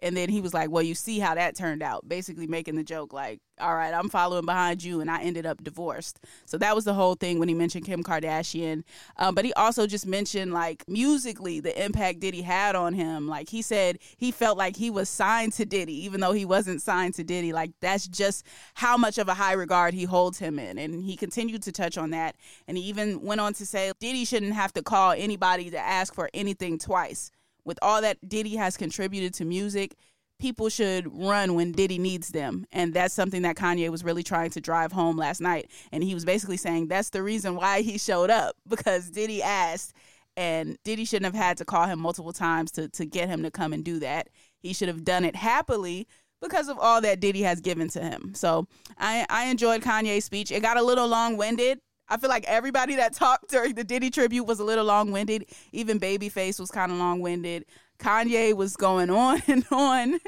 And 0.01 0.17
then 0.17 0.29
he 0.29 0.41
was 0.41 0.55
like, 0.55 0.71
Well, 0.71 0.83
you 0.83 0.95
see 0.95 1.19
how 1.19 1.35
that 1.35 1.57
turned 1.57 1.83
out. 1.83 2.09
Basically, 2.09 2.47
making 2.47 2.77
the 2.77 2.85
joke, 2.85 3.13
like, 3.13 3.41
All 3.61 3.75
right, 3.75 3.93
I'm 3.93 4.09
following 4.09 4.47
behind 4.47 4.83
you. 4.83 5.01
And 5.01 5.11
I 5.11 5.23
ended 5.23 5.47
up 5.47 5.63
divorced. 5.63 6.21
So 6.47 6.59
that 6.59 6.75
was 6.75 6.85
the 6.85 6.95
whole 6.95 7.15
thing 7.15 7.39
when 7.39 7.49
he 7.49 7.55
mentioned 7.55 7.85
Kim 7.85 8.03
Kardashian. 8.03 8.83
Um, 9.17 9.35
but 9.35 9.45
he 9.45 9.53
also 9.55 9.87
just 9.87 10.07
mentioned, 10.07 10.53
like, 10.53 10.85
musically, 10.89 11.61
the 11.61 11.85
impact 11.85 12.21
Diddy 12.21 12.43
had 12.43 12.77
on 12.77 12.95
him. 12.95 13.29
Like, 13.29 13.49
he 13.49 13.63
said 13.63 13.99
he 14.17 14.31
felt 14.31 14.57
like 14.57 14.77
he 14.77 14.91
was 14.91 15.09
signed 15.09 15.53
to 15.55 15.65
Diddy, 15.65 16.05
even 16.05 16.21
though 16.21 16.33
he 16.33 16.45
wasn't 16.45 16.83
signed 16.83 17.15
to 17.15 17.25
Diddy. 17.25 17.53
Like, 17.53 17.73
that's 17.81 18.07
just 18.07 18.47
how 18.75 18.97
much 18.97 19.19
of 19.19 19.29
a 19.29 19.35
high 19.35 19.53
regard 19.53 19.95
he 19.95 20.05
holds 20.05 20.39
him 20.39 20.59
in. 20.59 20.79
And 20.79 21.03
he 21.03 21.17
continued 21.17 21.63
to 21.63 21.73
touch 21.73 21.99
on 21.99 22.11
that. 22.11 22.37
And 22.67 22.77
he 22.77 22.85
even 22.85 23.23
went 23.23 23.41
on 23.41 23.53
to 23.55 23.67
say 23.67 23.93
Diddy 23.99 24.25
shouldn't 24.25 24.55
have 24.55 24.73
to 24.75 24.83
call 24.83 25.13
anybody 25.13 25.71
to 25.71 25.79
ask 25.79 26.15
for 26.15 26.31
anything 26.33 26.79
twice 26.79 27.31
with 27.69 27.79
all 27.83 28.01
that 28.01 28.17
Diddy 28.27 28.57
has 28.57 28.77
contributed 28.77 29.35
to 29.35 29.45
music, 29.45 29.95
people 30.41 30.71
should 30.71 31.07
run 31.15 31.55
when 31.55 31.71
Diddy 31.71 31.99
needs 31.99 32.31
them. 32.31 32.65
And 32.73 32.95
that's 32.95 33.15
something 33.15 33.43
that 33.43 33.57
Kanye 33.57 33.91
was 33.91 34.03
really 34.03 34.23
trying 34.23 34.51
to 34.51 34.61
drive 34.61 34.91
home 34.91 35.17
last 35.17 35.41
night. 35.41 35.71
And 35.93 36.03
he 36.03 36.15
was 36.15 36.25
basically 36.25 36.57
saying 36.57 36.89
that's 36.89 37.11
the 37.11 37.23
reason 37.23 37.55
why 37.55 37.83
he 37.83 37.99
showed 37.99 38.31
up 38.31 38.57
because 38.69 39.11
Diddy 39.11 39.43
asked 39.43 39.93
and 40.37 40.79
Diddy 40.83 41.05
shouldn't 41.05 41.35
have 41.35 41.41
had 41.41 41.59
to 41.59 41.65
call 41.65 41.87
him 41.87 42.01
multiple 42.01 42.33
times 42.33 42.71
to, 42.73 42.89
to 42.89 43.05
get 43.05 43.29
him 43.29 43.43
to 43.43 43.51
come 43.51 43.73
and 43.73 43.85
do 43.85 43.99
that. 44.01 44.29
He 44.61 44.73
should 44.73 44.89
have 44.89 45.05
done 45.05 45.25
it 45.25 45.37
happily 45.37 46.09
because 46.41 46.69
of 46.69 46.79
all 46.79 47.01
that 47.03 47.21
Diddy 47.21 47.43
has 47.43 47.61
given 47.61 47.89
to 47.89 48.01
him. 48.01 48.33
So 48.35 48.67
I, 48.97 49.27
I 49.29 49.47
enjoyed 49.47 49.83
Kanye's 49.83 50.25
speech. 50.25 50.53
It 50.53 50.63
got 50.63 50.77
a 50.77 50.83
little 50.83 51.07
long 51.07 51.37
winded. 51.37 51.81
I 52.09 52.16
feel 52.16 52.31
like 52.31 52.44
everybody 52.47 52.97
that 52.97 53.12
talked 53.12 53.51
during 53.51 53.75
the 53.75 53.85
Diddy 53.85 54.11
tribute 54.11 54.44
was 54.44 54.61
a 54.61 54.64
little 54.64 54.85
long 54.85 55.12
winded. 55.12 55.47
Even 55.73 56.01
Babyface 56.01 56.59
was 56.59 56.71
kind 56.71 56.90
of 56.90 56.99
long 56.99 57.21
winded. 57.21 57.64
Kanye 57.99 58.55
was 58.55 58.77
going 58.77 59.11
on 59.11 59.42
and 59.49 59.64
on 59.71 60.21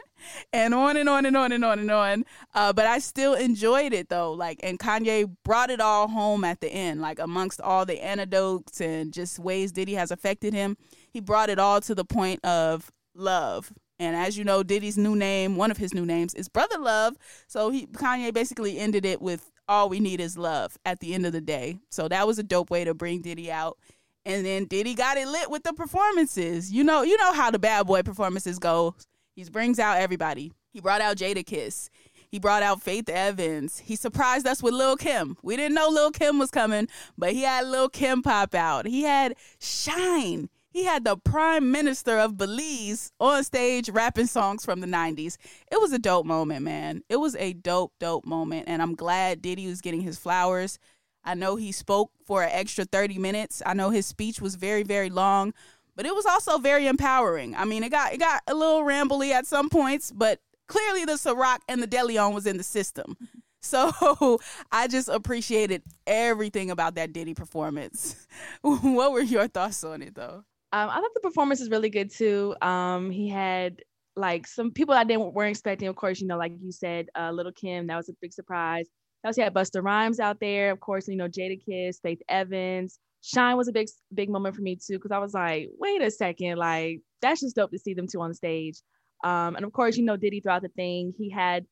and 0.52 0.74
on 0.74 0.96
and 0.96 1.08
on 1.08 1.26
and 1.26 1.36
on 1.36 1.52
and 1.52 1.64
on 1.64 1.78
and 1.78 1.90
on. 1.90 2.24
Uh, 2.54 2.72
but 2.72 2.86
I 2.86 2.98
still 2.98 3.34
enjoyed 3.34 3.92
it 3.92 4.08
though. 4.08 4.32
Like, 4.32 4.60
and 4.62 4.78
Kanye 4.78 5.30
brought 5.44 5.70
it 5.70 5.80
all 5.80 6.08
home 6.08 6.44
at 6.44 6.60
the 6.60 6.68
end, 6.68 7.00
like 7.00 7.18
amongst 7.18 7.60
all 7.60 7.86
the 7.86 8.02
anecdotes 8.02 8.80
and 8.80 9.12
just 9.12 9.38
ways 9.38 9.72
Diddy 9.72 9.94
has 9.94 10.10
affected 10.10 10.52
him. 10.52 10.76
He 11.10 11.20
brought 11.20 11.50
it 11.50 11.58
all 11.58 11.80
to 11.82 11.94
the 11.94 12.04
point 12.04 12.44
of 12.44 12.90
love. 13.14 13.72
And 13.98 14.16
as 14.16 14.38
you 14.38 14.44
know, 14.44 14.62
Diddy's 14.62 14.96
new 14.96 15.14
name, 15.14 15.56
one 15.56 15.70
of 15.70 15.76
his 15.76 15.92
new 15.92 16.06
names, 16.06 16.32
is 16.32 16.48
Brother 16.48 16.78
Love. 16.78 17.16
So 17.46 17.68
he 17.68 17.86
Kanye 17.86 18.32
basically 18.32 18.78
ended 18.78 19.04
it 19.04 19.20
with 19.20 19.50
all 19.70 19.88
we 19.88 20.00
need 20.00 20.20
is 20.20 20.37
love 20.37 20.76
at 20.85 20.98
the 20.98 21.14
end 21.14 21.24
of 21.24 21.33
the 21.33 21.40
day. 21.40 21.78
So 21.90 22.09
that 22.09 22.26
was 22.26 22.38
a 22.40 22.42
dope 22.42 22.70
way 22.70 22.85
to 22.85 22.92
bring 22.92 23.22
Diddy 23.22 23.52
out. 23.52 23.78
And 24.26 24.44
then 24.44 24.64
Diddy 24.66 24.94
got 24.94 25.16
it 25.16 25.28
lit 25.28 25.48
with 25.48 25.62
the 25.62 25.72
performances. 25.72 26.72
You 26.72 26.85
know, 26.85 27.02
you 27.02 27.16
know 27.16 27.33
how 27.33 27.50
the 27.50 27.59
bad 27.59 27.87
boy 27.87 28.02
performances 28.02 28.59
go. 28.59 28.96
He 29.37 29.44
brings 29.44 29.78
out 29.78 29.98
everybody. 29.98 30.52
He 30.72 30.80
brought 30.80 31.00
out 31.00 31.16
Jadakiss. 31.16 31.88
He 32.28 32.38
brought 32.38 32.62
out 32.62 32.83
Faith 32.83 33.09
Evans. 33.09 33.78
He 33.78 33.96
surprised 33.96 34.46
us 34.46 34.62
with 34.62 34.74
Lil 34.74 34.96
Kim. 34.96 35.37
We 35.42 35.56
didn't 35.56 35.74
know 35.74 35.88
Lil 35.88 36.11
Kim 36.11 36.38
was 36.38 36.50
coming, 36.50 36.88
but 37.16 37.33
he 37.33 37.42
had 37.42 37.66
Lil 37.66 37.88
Kim 37.88 38.22
pop 38.22 38.54
out. 38.54 38.87
He 38.87 39.02
had 39.02 39.37
Shyne. 39.61 40.48
He 40.70 40.85
had 40.85 41.04
the 41.04 41.16
prime 41.16 41.72
minister 41.72 42.16
of 42.18 42.37
Belize 42.37 43.11
on 43.18 43.42
stage 43.42 43.90
rapping 43.90 44.26
songs 44.26 44.64
from 44.64 44.80
the 44.80 44.87
90s. 44.87 45.37
It 45.70 45.80
was 45.80 45.92
a 45.92 45.98
dope 45.98 46.26
moment, 46.26 46.62
man. 46.62 47.02
It 47.09 47.16
was 47.16 47.35
a 47.37 47.52
dope, 47.52 47.92
dope 47.98 48.24
moment. 48.24 48.68
And 48.68 48.80
I'm 48.80 48.94
glad 48.94 49.42
Diddy 49.42 49.66
was 49.66 49.80
getting 49.80 50.00
his 50.00 50.18
flowers. 50.18 50.78
I 51.24 51.35
know 51.35 51.56
he 51.56 51.72
spoke 51.72 52.12
for 52.24 52.42
an 52.42 52.50
extra 52.52 52.85
30 52.85 53.18
minutes. 53.18 53.62
I 53.66 53.74
know 53.74 53.90
his 53.90 54.06
speech 54.06 54.40
was 54.40 54.54
very, 54.54 54.85
very 54.85 55.11
long, 55.11 55.52
but 55.96 56.06
it 56.06 56.14
was 56.14 56.24
also 56.24 56.59
very 56.59 56.87
empowering. 56.87 57.54
I 57.56 57.64
mean, 57.64 57.83
it 57.83 57.90
got 57.90 58.12
it 58.12 58.18
got 58.18 58.42
a 58.46 58.54
little 58.54 58.83
rambly 58.83 59.33
at 59.33 59.46
some 59.46 59.68
points, 59.68 60.12
but 60.12 60.38
clearly 60.68 61.04
the 61.04 61.12
Ciroc 61.12 61.59
and 61.68 61.83
the 61.83 61.88
DeLeon 61.88 62.33
was 62.33 62.46
in 62.46 62.56
the 62.56 62.62
system. 62.62 63.16
So 63.62 64.40
I 64.72 64.88
just 64.88 65.11
appreciated 65.11 65.83
everything 66.06 66.70
about 66.70 66.94
that 66.94 67.12
Diddy 67.12 67.35
performance. 67.35 68.26
what 68.62 69.12
were 69.12 69.20
your 69.20 69.48
thoughts 69.48 69.85
on 69.85 70.00
it 70.00 70.14
though? 70.14 70.44
Um, 70.72 70.88
I 70.88 70.96
thought 70.96 71.11
the 71.14 71.20
performance 71.20 71.61
was 71.61 71.70
really 71.70 71.90
good 71.90 72.11
too. 72.11 72.54
Um, 72.62 73.11
he 73.11 73.28
had 73.28 73.83
like 74.16 74.46
some 74.46 74.70
people 74.70 74.94
I 74.94 75.04
didn't 75.04 75.35
weren't 75.35 75.50
expecting. 75.50 75.88
Of 75.88 75.96
course, 75.96 76.20
you 76.20 76.26
know, 76.26 76.38
like 76.38 76.52
you 76.61 76.72
said, 76.72 77.09
uh, 77.18 77.30
Little 77.33 77.52
Kim, 77.52 77.87
that 77.88 77.96
was 77.96 78.09
a 78.09 78.12
big 78.20 78.33
surprise. 78.33 78.87
He 79.22 79.26
also 79.26 79.42
had 79.42 79.54
Busta 79.54 79.83
Rhymes 79.83 80.20
out 80.20 80.40
there, 80.40 80.70
of 80.70 80.80
course, 80.80 81.09
you 81.09 81.16
know, 81.16 81.28
Jadakiss, 81.28 82.00
Faith 82.02 82.22
Evans. 82.28 82.98
Shyne 83.22 83.56
was 83.56 83.68
a 83.68 83.72
big, 83.72 83.88
big 84.14 84.30
moment 84.30 84.56
for 84.56 84.62
me 84.62 84.76
too, 84.76 84.94
because 84.94 85.11
I 85.11 85.18
was 85.18 85.35
like, 85.35 85.68
wait 85.78 86.02
a 86.02 86.11
second, 86.11 86.56
like 86.56 87.00
that's 87.20 87.40
just 87.40 87.56
dope 87.56 87.70
to 87.72 87.78
see 87.78 87.94
them 87.94 88.06
two 88.06 88.20
on 88.20 88.33
stage. 88.33 88.80
Um, 89.22 89.56
and 89.56 89.64
of 89.64 89.72
course, 89.72 89.96
you 89.96 90.04
know, 90.04 90.16
Diddy 90.16 90.40
throughout 90.40 90.62
the 90.62 90.68
thing, 90.68 91.12
he 91.18 91.28
had 91.28 91.66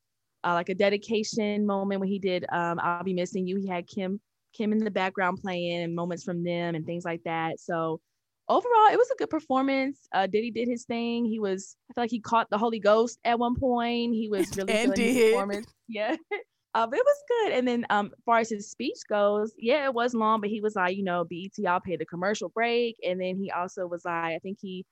uh, 0.44 0.52
like 0.52 0.68
a 0.68 0.74
dedication 0.74 1.66
moment 1.66 2.00
when 2.00 2.08
he 2.08 2.18
did 2.18 2.44
um, 2.52 2.78
"I'll 2.82 3.02
Be 3.02 3.14
Missing 3.14 3.46
You." 3.46 3.56
He 3.56 3.68
had 3.68 3.86
Kim, 3.86 4.20
Kim 4.52 4.72
in 4.72 4.78
the 4.78 4.90
background 4.90 5.38
playing 5.40 5.82
and 5.82 5.94
moments 5.94 6.24
from 6.24 6.44
them 6.44 6.74
and 6.74 6.84
things 6.84 7.04
like 7.04 7.22
that. 7.24 7.60
So 7.60 8.00
overall, 8.48 8.92
it 8.92 8.96
was 8.96 9.10
a 9.10 9.16
good 9.16 9.30
performance. 9.30 9.98
Uh, 10.12 10.26
Diddy 10.26 10.50
did 10.50 10.68
his 10.68 10.84
thing. 10.84 11.24
He 11.24 11.38
was, 11.38 11.76
I 11.90 11.94
feel 11.94 12.04
like 12.04 12.10
he 12.10 12.20
caught 12.20 12.48
the 12.50 12.58
Holy 12.58 12.80
Ghost 12.80 13.18
at 13.24 13.38
one 13.38 13.54
point. 13.56 14.14
He 14.14 14.28
was 14.28 14.48
really 14.56 14.72
and 14.72 14.94
did. 14.94 15.32
performance. 15.32 15.66
Yeah. 15.88 16.16
Uh, 16.74 16.86
but 16.86 16.98
it 16.98 17.04
was 17.04 17.22
good. 17.28 17.52
And 17.54 17.66
then 17.66 17.86
um, 17.88 18.06
as 18.12 18.22
far 18.24 18.38
as 18.38 18.50
his 18.50 18.70
speech 18.70 18.98
goes, 19.08 19.52
yeah, 19.58 19.86
it 19.86 19.94
was 19.94 20.14
long, 20.14 20.40
but 20.40 20.50
he 20.50 20.60
was 20.60 20.76
like, 20.76 20.96
you 20.96 21.02
know, 21.02 21.24
BET, 21.24 21.66
I'll 21.66 21.80
pay 21.80 21.96
the 21.96 22.04
commercial 22.04 22.50
break. 22.50 22.96
And 23.02 23.18
then 23.20 23.36
he 23.36 23.50
also 23.50 23.86
was 23.86 24.04
like, 24.04 24.34
I 24.34 24.38
think 24.42 24.58
he, 24.60 24.84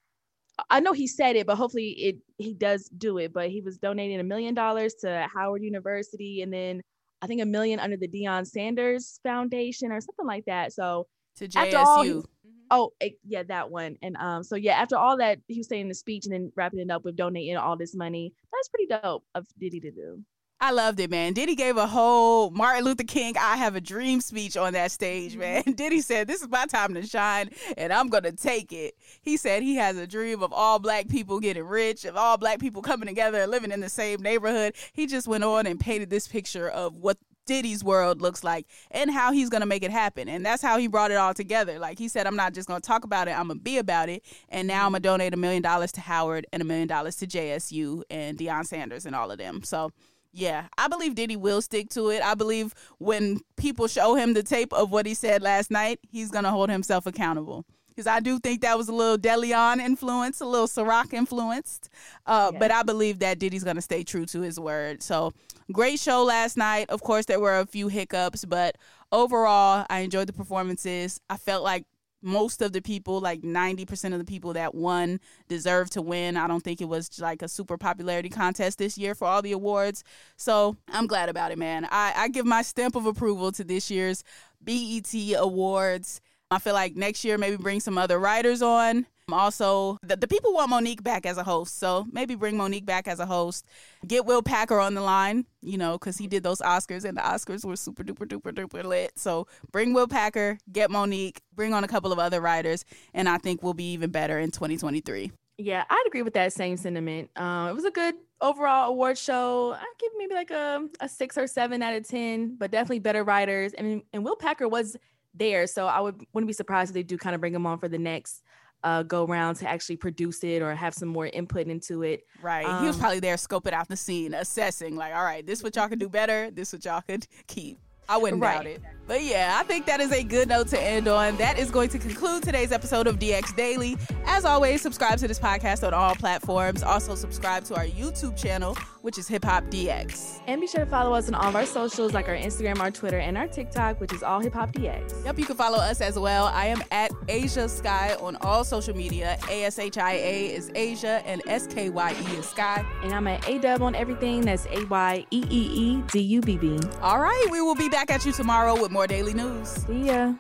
I 0.71 0.81
know 0.81 0.92
he 0.92 1.07
said 1.07 1.37
it, 1.37 1.47
but 1.47 1.57
hopefully 1.57 1.90
it 1.90 2.16
he 2.38 2.55
does 2.55 2.88
do 2.97 3.19
it. 3.19 3.33
But 3.33 3.51
he 3.51 3.61
was 3.61 3.77
donating 3.77 4.19
a 4.19 4.25
million 4.25 4.55
dollars 4.55 4.95
to 5.03 5.29
Howard 5.33 5.62
University, 5.62 6.40
and 6.40 6.51
then 6.53 6.81
I 7.21 7.27
think 7.27 7.42
a 7.42 7.47
million 7.47 7.79
under 7.79 7.99
the 7.99 8.09
Deion 8.09 8.47
Sanders 8.47 9.21
Foundation 9.23 9.92
or 9.92 10.01
something 10.01 10.27
like 10.27 10.47
that. 10.47 10.73
So 10.73 11.07
to 11.37 11.47
JSU. 11.47 11.75
All. 11.75 12.25
Oh 12.70 12.92
it, 13.00 13.18
yeah, 13.24 13.42
that 13.44 13.70
one. 13.70 13.96
And 14.02 14.16
um, 14.16 14.42
so 14.42 14.57
yeah, 14.57 14.74
after 14.74 14.96
all 14.96 15.16
that, 15.18 15.38
he 15.48 15.59
was 15.59 15.68
saying 15.68 15.88
the 15.88 15.94
speech 15.94 16.26
and 16.26 16.33
then 16.35 16.52
wrapping 16.57 16.81
it 16.81 16.90
up 16.90 17.05
with 17.05 17.16
donating 17.16 17.57
all 17.57 17.76
this 17.76 17.94
money. 17.94 18.33
That's 18.52 18.68
pretty 18.68 18.87
dope 18.87 19.24
of 19.35 19.46
Diddy 19.59 19.81
to 19.81 19.90
do. 19.90 20.24
I 20.59 20.70
loved 20.70 21.00
it, 21.00 21.11
man. 21.11 21.35
Diddy 21.35 21.55
gave 21.55 21.76
a 21.76 21.87
whole 21.87 22.50
Martin 22.50 22.83
Luther 22.85 23.05
King 23.05 23.37
I 23.38 23.57
have 23.59 23.76
a 23.76 23.81
dream 23.81 24.22
speech 24.22 24.57
on 24.57 24.72
that 24.72 24.90
stage, 24.90 25.33
mm-hmm. 25.33 25.40
man. 25.40 25.62
Diddy 25.74 26.00
said, 26.00 26.26
This 26.26 26.40
is 26.40 26.48
my 26.48 26.64
time 26.64 26.94
to 26.94 27.07
shine 27.07 27.50
and 27.76 27.92
I'm 27.92 28.09
gonna 28.09 28.33
take 28.33 28.72
it. 28.72 28.94
He 29.20 29.37
said 29.37 29.62
he 29.62 29.76
has 29.76 29.98
a 29.98 30.07
dream 30.07 30.42
of 30.42 30.52
all 30.55 30.79
black 30.79 31.09
people 31.09 31.40
getting 31.40 31.64
rich, 31.64 32.07
of 32.07 32.16
all 32.16 32.38
black 32.38 32.59
people 32.59 32.81
coming 32.81 33.07
together 33.07 33.42
and 33.42 33.50
living 33.50 33.70
in 33.70 33.81
the 33.81 33.90
same 33.90 34.22
neighborhood. 34.22 34.74
He 34.94 35.07
just 35.07 35.29
went 35.29 35.44
on 35.44 35.66
and 35.66 35.79
painted 35.79 36.09
this 36.09 36.26
picture 36.26 36.70
of 36.70 36.94
what 36.94 37.18
Diddy's 37.46 37.82
world 37.82 38.20
looks 38.20 38.44
like 38.44 38.66
and 38.90 39.11
how 39.11 39.32
he's 39.32 39.48
going 39.48 39.61
to 39.61 39.66
make 39.66 39.82
it 39.82 39.90
happen. 39.90 40.28
And 40.28 40.44
that's 40.44 40.62
how 40.62 40.78
he 40.78 40.87
brought 40.87 41.11
it 41.11 41.16
all 41.16 41.35
together. 41.35 41.78
Like 41.78 41.98
he 41.98 42.09
said, 42.09 42.26
I'm 42.26 42.37
not 42.37 42.52
just 42.54 42.68
going 42.68 42.80
to 42.80 42.87
talk 42.87 43.04
about 43.04 43.28
it, 43.28 43.38
I'm 43.38 43.48
going 43.48 43.59
to 43.59 43.64
be 43.64 43.78
about 43.78 44.09
it. 44.09 44.22
And 44.48 44.68
now 44.68 44.87
I'm 44.87 44.92
going 44.92 45.02
to 45.02 45.09
donate 45.09 45.35
a 45.35 45.37
million 45.37 45.62
dollars 45.62 45.92
to 45.92 46.00
Howard 46.00 46.46
and 46.52 46.61
a 46.61 46.64
million 46.64 46.88
dollars 46.88 47.16
to 47.16 47.26
JSU 47.26 48.02
and 48.11 48.37
Deion 48.38 48.66
Sanders 48.66 49.06
and 49.06 49.14
all 49.14 49.30
of 49.30 49.38
them. 49.38 49.62
So 49.62 49.92
yeah, 50.32 50.66
I 50.76 50.88
believe 50.88 51.14
Diddy 51.14 51.37
will 51.37 51.62
stick 51.62 51.88
to 51.90 52.11
it. 52.11 52.22
I 52.22 52.35
believe 52.35 52.74
when 52.98 53.40
people 53.56 53.88
show 53.88 54.16
him 54.16 54.35
the 54.35 54.42
tape 54.42 54.72
of 54.72 54.90
what 54.90 55.06
he 55.06 55.14
said 55.14 55.40
last 55.40 55.70
night, 55.70 55.98
he's 56.11 56.30
going 56.30 56.44
to 56.44 56.50
hold 56.50 56.68
himself 56.68 57.06
accountable. 57.06 57.64
Because 57.96 58.06
I 58.06 58.20
do 58.20 58.38
think 58.38 58.61
that 58.61 58.76
was 58.76 58.88
a 58.90 58.92
little 58.92 59.16
DeLeon 59.16 59.78
influence, 59.80 60.40
a 60.42 60.44
little 60.44 60.66
Ciroc 60.68 61.14
influenced. 61.14 61.88
Uh, 62.26 62.52
But 62.52 62.70
I 62.70 62.82
believe 62.82 63.20
that 63.20 63.38
Diddy's 63.38 63.64
going 63.64 63.76
to 63.76 63.82
stay 63.82 64.04
true 64.04 64.26
to 64.26 64.42
his 64.42 64.61
word. 64.61 65.02
So 65.02 65.32
great 65.72 65.98
show 65.98 66.22
last 66.22 66.59
night. 66.59 66.90
Of 66.90 67.00
course, 67.02 67.24
there 67.24 67.40
were 67.40 67.59
a 67.59 67.64
few 67.64 67.88
hiccups, 67.88 68.44
but 68.44 68.76
overall, 69.12 69.87
I 69.88 70.00
enjoyed 70.00 70.26
the 70.26 70.35
performances. 70.35 71.20
I 71.30 71.38
felt 71.38 71.64
like 71.64 71.87
most 72.22 72.61
of 72.61 72.72
the 72.72 72.82
people, 72.82 73.20
like 73.20 73.40
90% 73.42 74.12
of 74.12 74.18
the 74.18 74.24
people 74.24 74.52
that 74.54 74.74
won, 74.74 75.20
deserved 75.48 75.92
to 75.92 76.02
win. 76.02 76.37
I 76.37 76.48
don't 76.48 76.62
think 76.62 76.80
it 76.82 76.88
was 76.88 77.18
like 77.20 77.40
a 77.40 77.48
super 77.48 77.78
popularity 77.78 78.28
contest 78.28 78.78
this 78.78 78.98
year 78.98 79.14
for 79.14 79.26
all 79.26 79.40
the 79.40 79.52
awards. 79.52 80.02
So 80.37 80.76
I'm 80.88 81.06
glad 81.06 81.28
about 81.28 81.52
it, 81.52 81.59
man. 81.59 81.87
I, 81.90 82.12
I 82.16 82.28
give 82.28 82.44
my 82.44 82.62
stamp 82.62 82.94
of 82.96 83.06
approval 83.06 83.52
to 83.52 83.64
this 83.64 83.90
year's 83.90 84.22
BET 84.62 85.14
Awards. 85.38 86.20
I 86.50 86.59
feel 86.61 86.74
like 86.74 86.94
next 86.94 87.24
year 87.24 87.38
maybe 87.38 87.56
bring 87.56 87.80
some 87.80 87.98
other 87.98 88.18
writers 88.18 88.62
on. 88.62 89.06
Also, 89.32 89.98
the, 90.02 90.14
the 90.14 90.28
people 90.28 90.54
want 90.54 90.70
Mo'Nique 90.70 91.02
back 91.02 91.26
as 91.26 91.37
a 91.37 91.42
host, 91.42 91.80
so 91.80 92.06
maybe 92.12 92.37
bring 92.37 92.56
Mo'Nique 92.56 92.87
back 92.87 93.09
as 93.09 93.18
a 93.18 93.26
host. 93.26 93.66
Get 94.06 94.24
Will 94.24 94.40
Packer 94.40 94.78
on 94.78 94.94
the 94.94 95.00
line, 95.00 95.46
you 95.62 95.76
know, 95.76 95.98
because 95.98 96.16
he 96.16 96.28
did 96.28 96.44
those 96.44 96.61
Oscars 96.61 97.04
and 97.04 97.16
the 97.16 97.22
Oscars 97.22 97.64
were 97.64 97.74
super 97.74 98.04
duper 98.04 98.28
duper 98.28 98.52
duper 98.52 98.85
lit. 98.85 99.18
So 99.18 99.48
bring 99.72 99.92
Will 99.94 100.06
Packer, 100.06 100.59
get 100.70 100.90
Mo'Nique, 100.90 101.38
bring 101.52 101.74
on 101.74 101.82
a 101.82 101.88
couple 101.88 102.12
of 102.12 102.20
other 102.20 102.40
writers, 102.40 102.85
and 103.12 103.28
I 103.28 103.38
think 103.38 103.64
we'll 103.64 103.74
be 103.74 103.90
even 103.92 104.11
better 104.11 104.38
in 104.38 104.52
2023. 104.52 105.32
Yeah, 105.59 105.85
I'd 105.90 106.04
agree 106.06 106.22
with 106.22 106.35
that 106.35 106.52
same 106.52 106.76
sentiment. 106.76 107.30
Um, 107.35 107.70
it 107.70 107.74
was 107.74 107.85
a 107.85 107.90
good 107.90 108.14
overall 108.40 108.90
award 108.90 109.18
show. 109.18 109.72
I'd 109.72 109.85
give 109.98 110.12
maybe 110.18 110.35
like 110.35 110.50
a, 110.52 110.87
a 111.00 111.09
six 111.09 111.37
or 111.37 111.48
seven 111.48 111.82
out 111.82 111.94
of 111.94 112.06
ten, 112.06 112.54
but 112.56 112.70
definitely 112.70 113.00
better 113.00 113.24
writers. 113.24 113.72
And 113.72 114.02
and 114.12 114.24
Will 114.24 114.37
Packer 114.37 114.68
was 114.68 114.96
there, 115.38 115.66
so 115.66 115.87
I 115.87 116.01
would 116.01 116.25
wouldn't 116.33 116.49
be 116.49 116.53
surprised 116.53 116.90
if 116.90 116.94
they 116.94 117.03
do 117.03 117.18
kind 117.18 117.35
of 117.35 117.40
bring 117.40 117.55
him 117.55 117.66
on 117.66 117.79
for 117.79 117.88
the 117.88 117.99
next 117.99 118.42
uh, 118.87 119.03
go 119.03 119.25
around 119.25 119.57
to 119.57 119.68
actually 119.68 119.96
produce 119.96 120.44
it 120.44 120.62
or 120.62 120.75
have 120.75 120.94
some 120.94 121.09
more 121.09 121.27
input 121.27 121.66
into 121.66 122.03
it. 122.03 122.25
Right. 122.40 122.64
Um, 122.64 122.83
he 122.83 122.87
was 122.87 122.96
um, 122.96 123.01
probably 123.01 123.20
there 123.20 123.35
scoping 123.35 123.72
out 123.72 123.88
the 123.88 123.96
scene, 123.96 124.33
assessing 124.35 124.96
like, 124.96 125.14
all 125.14 125.25
right, 125.25 125.44
this 125.44 125.62
what 125.62 125.75
y'all 125.75 125.88
can 125.88 125.99
do 125.99 126.09
better. 126.20 126.51
This 126.51 126.72
what 126.72 126.85
y'all 126.85 127.01
could 127.01 127.27
keep. 127.46 127.79
I 128.09 128.16
wouldn't 128.16 128.42
right. 128.42 128.55
doubt 128.55 128.66
it. 128.66 128.83
But 129.07 129.23
yeah, 129.23 129.57
I 129.61 129.62
think 129.62 129.87
that 129.87 130.01
is 130.01 130.11
a 130.11 130.25
good 130.25 130.49
note 130.49 130.66
to 130.69 130.81
end 130.81 131.07
on. 131.07 131.37
That 131.37 131.59
is 131.59 131.71
going 131.71 131.90
to 131.90 131.99
conclude 131.99 132.42
today's 132.42 132.73
episode 132.73 133.07
of 133.07 133.21
DX 133.21 133.55
Daily. 133.55 133.97
As 134.25 134.45
always, 134.45 134.83
subscribe 134.83 135.19
to 135.19 135.29
this 135.29 135.38
podcast 135.38 135.87
on 135.87 135.95
all 135.95 136.16
platforms. 136.16 136.83
Also, 136.83 137.14
subscribe 137.14 137.62
to 137.64 137.77
our 137.77 137.87
YouTube 137.87 138.37
channel, 138.37 138.75
which 139.03 139.16
is 139.16 139.29
Hip 139.29 139.45
Hop 139.45 139.62
DX. 139.66 140.40
And 140.49 140.61
be 140.61 140.66
sure 140.66 140.85
to 140.85 140.90
follow 140.90 141.14
us 141.14 141.29
on 141.29 141.37
all 141.37 141.49
of 141.51 141.55
our 141.55 141.66
socials, 141.66 142.14
like 142.14 142.29
our 142.29 142.35
Instagram, 142.35 142.81
our 142.81 142.90
Twitter, 142.90 143.19
and 143.19 143.38
our 143.38 143.47
TikTok, 143.47 144.01
which 144.01 144.12
is 144.12 144.25
all 144.25 144.40
Hip 144.40 144.55
Hop 144.55 144.73
DX. 144.73 145.25
Yep, 145.25 145.38
you 145.38 145.45
can 145.47 145.57
follow 145.57 145.79
us 145.79 146.01
as 146.01 146.19
well. 146.19 146.47
I 146.47 146.66
am 146.66 146.83
at 146.90 147.12
Ashia 147.29 147.71
Skye 147.71 148.16
on 148.21 148.35
all 148.40 148.64
social 148.64 148.97
media. 148.97 149.38
A 149.49 149.64
S 149.64 149.79
H 149.79 149.99
I 149.99 150.14
A 150.14 150.53
is 150.53 150.71
Ashia, 150.71 151.23
and 151.25 151.42
S 151.47 151.69
K 151.69 151.90
Y 151.90 152.11
E 152.11 152.37
is 152.37 152.47
Skye. 152.47 152.85
And 153.05 153.12
I'm 153.12 153.29
at 153.29 153.49
A 153.49 153.61
Dub 153.61 153.83
on 153.83 153.95
everything. 153.95 154.40
That's 154.40 154.66
A 154.66 154.85
Y 154.87 155.25
E 155.31 155.45
E 155.49 155.61
E 155.73 156.03
D 156.11 156.19
U 156.19 156.40
B 156.40 156.59
B. 156.59 156.77
All 157.03 157.21
right, 157.21 157.47
we 157.53 157.61
will 157.61 157.77
be 157.77 157.88
back 157.96 158.11
at 158.11 158.26
you 158.26 158.32
tomorrow 158.32 158.78
with 158.78 158.90
more 158.90 159.06
daily 159.06 159.32
news. 159.32 159.68
See 159.87 160.09
ya. 160.09 160.35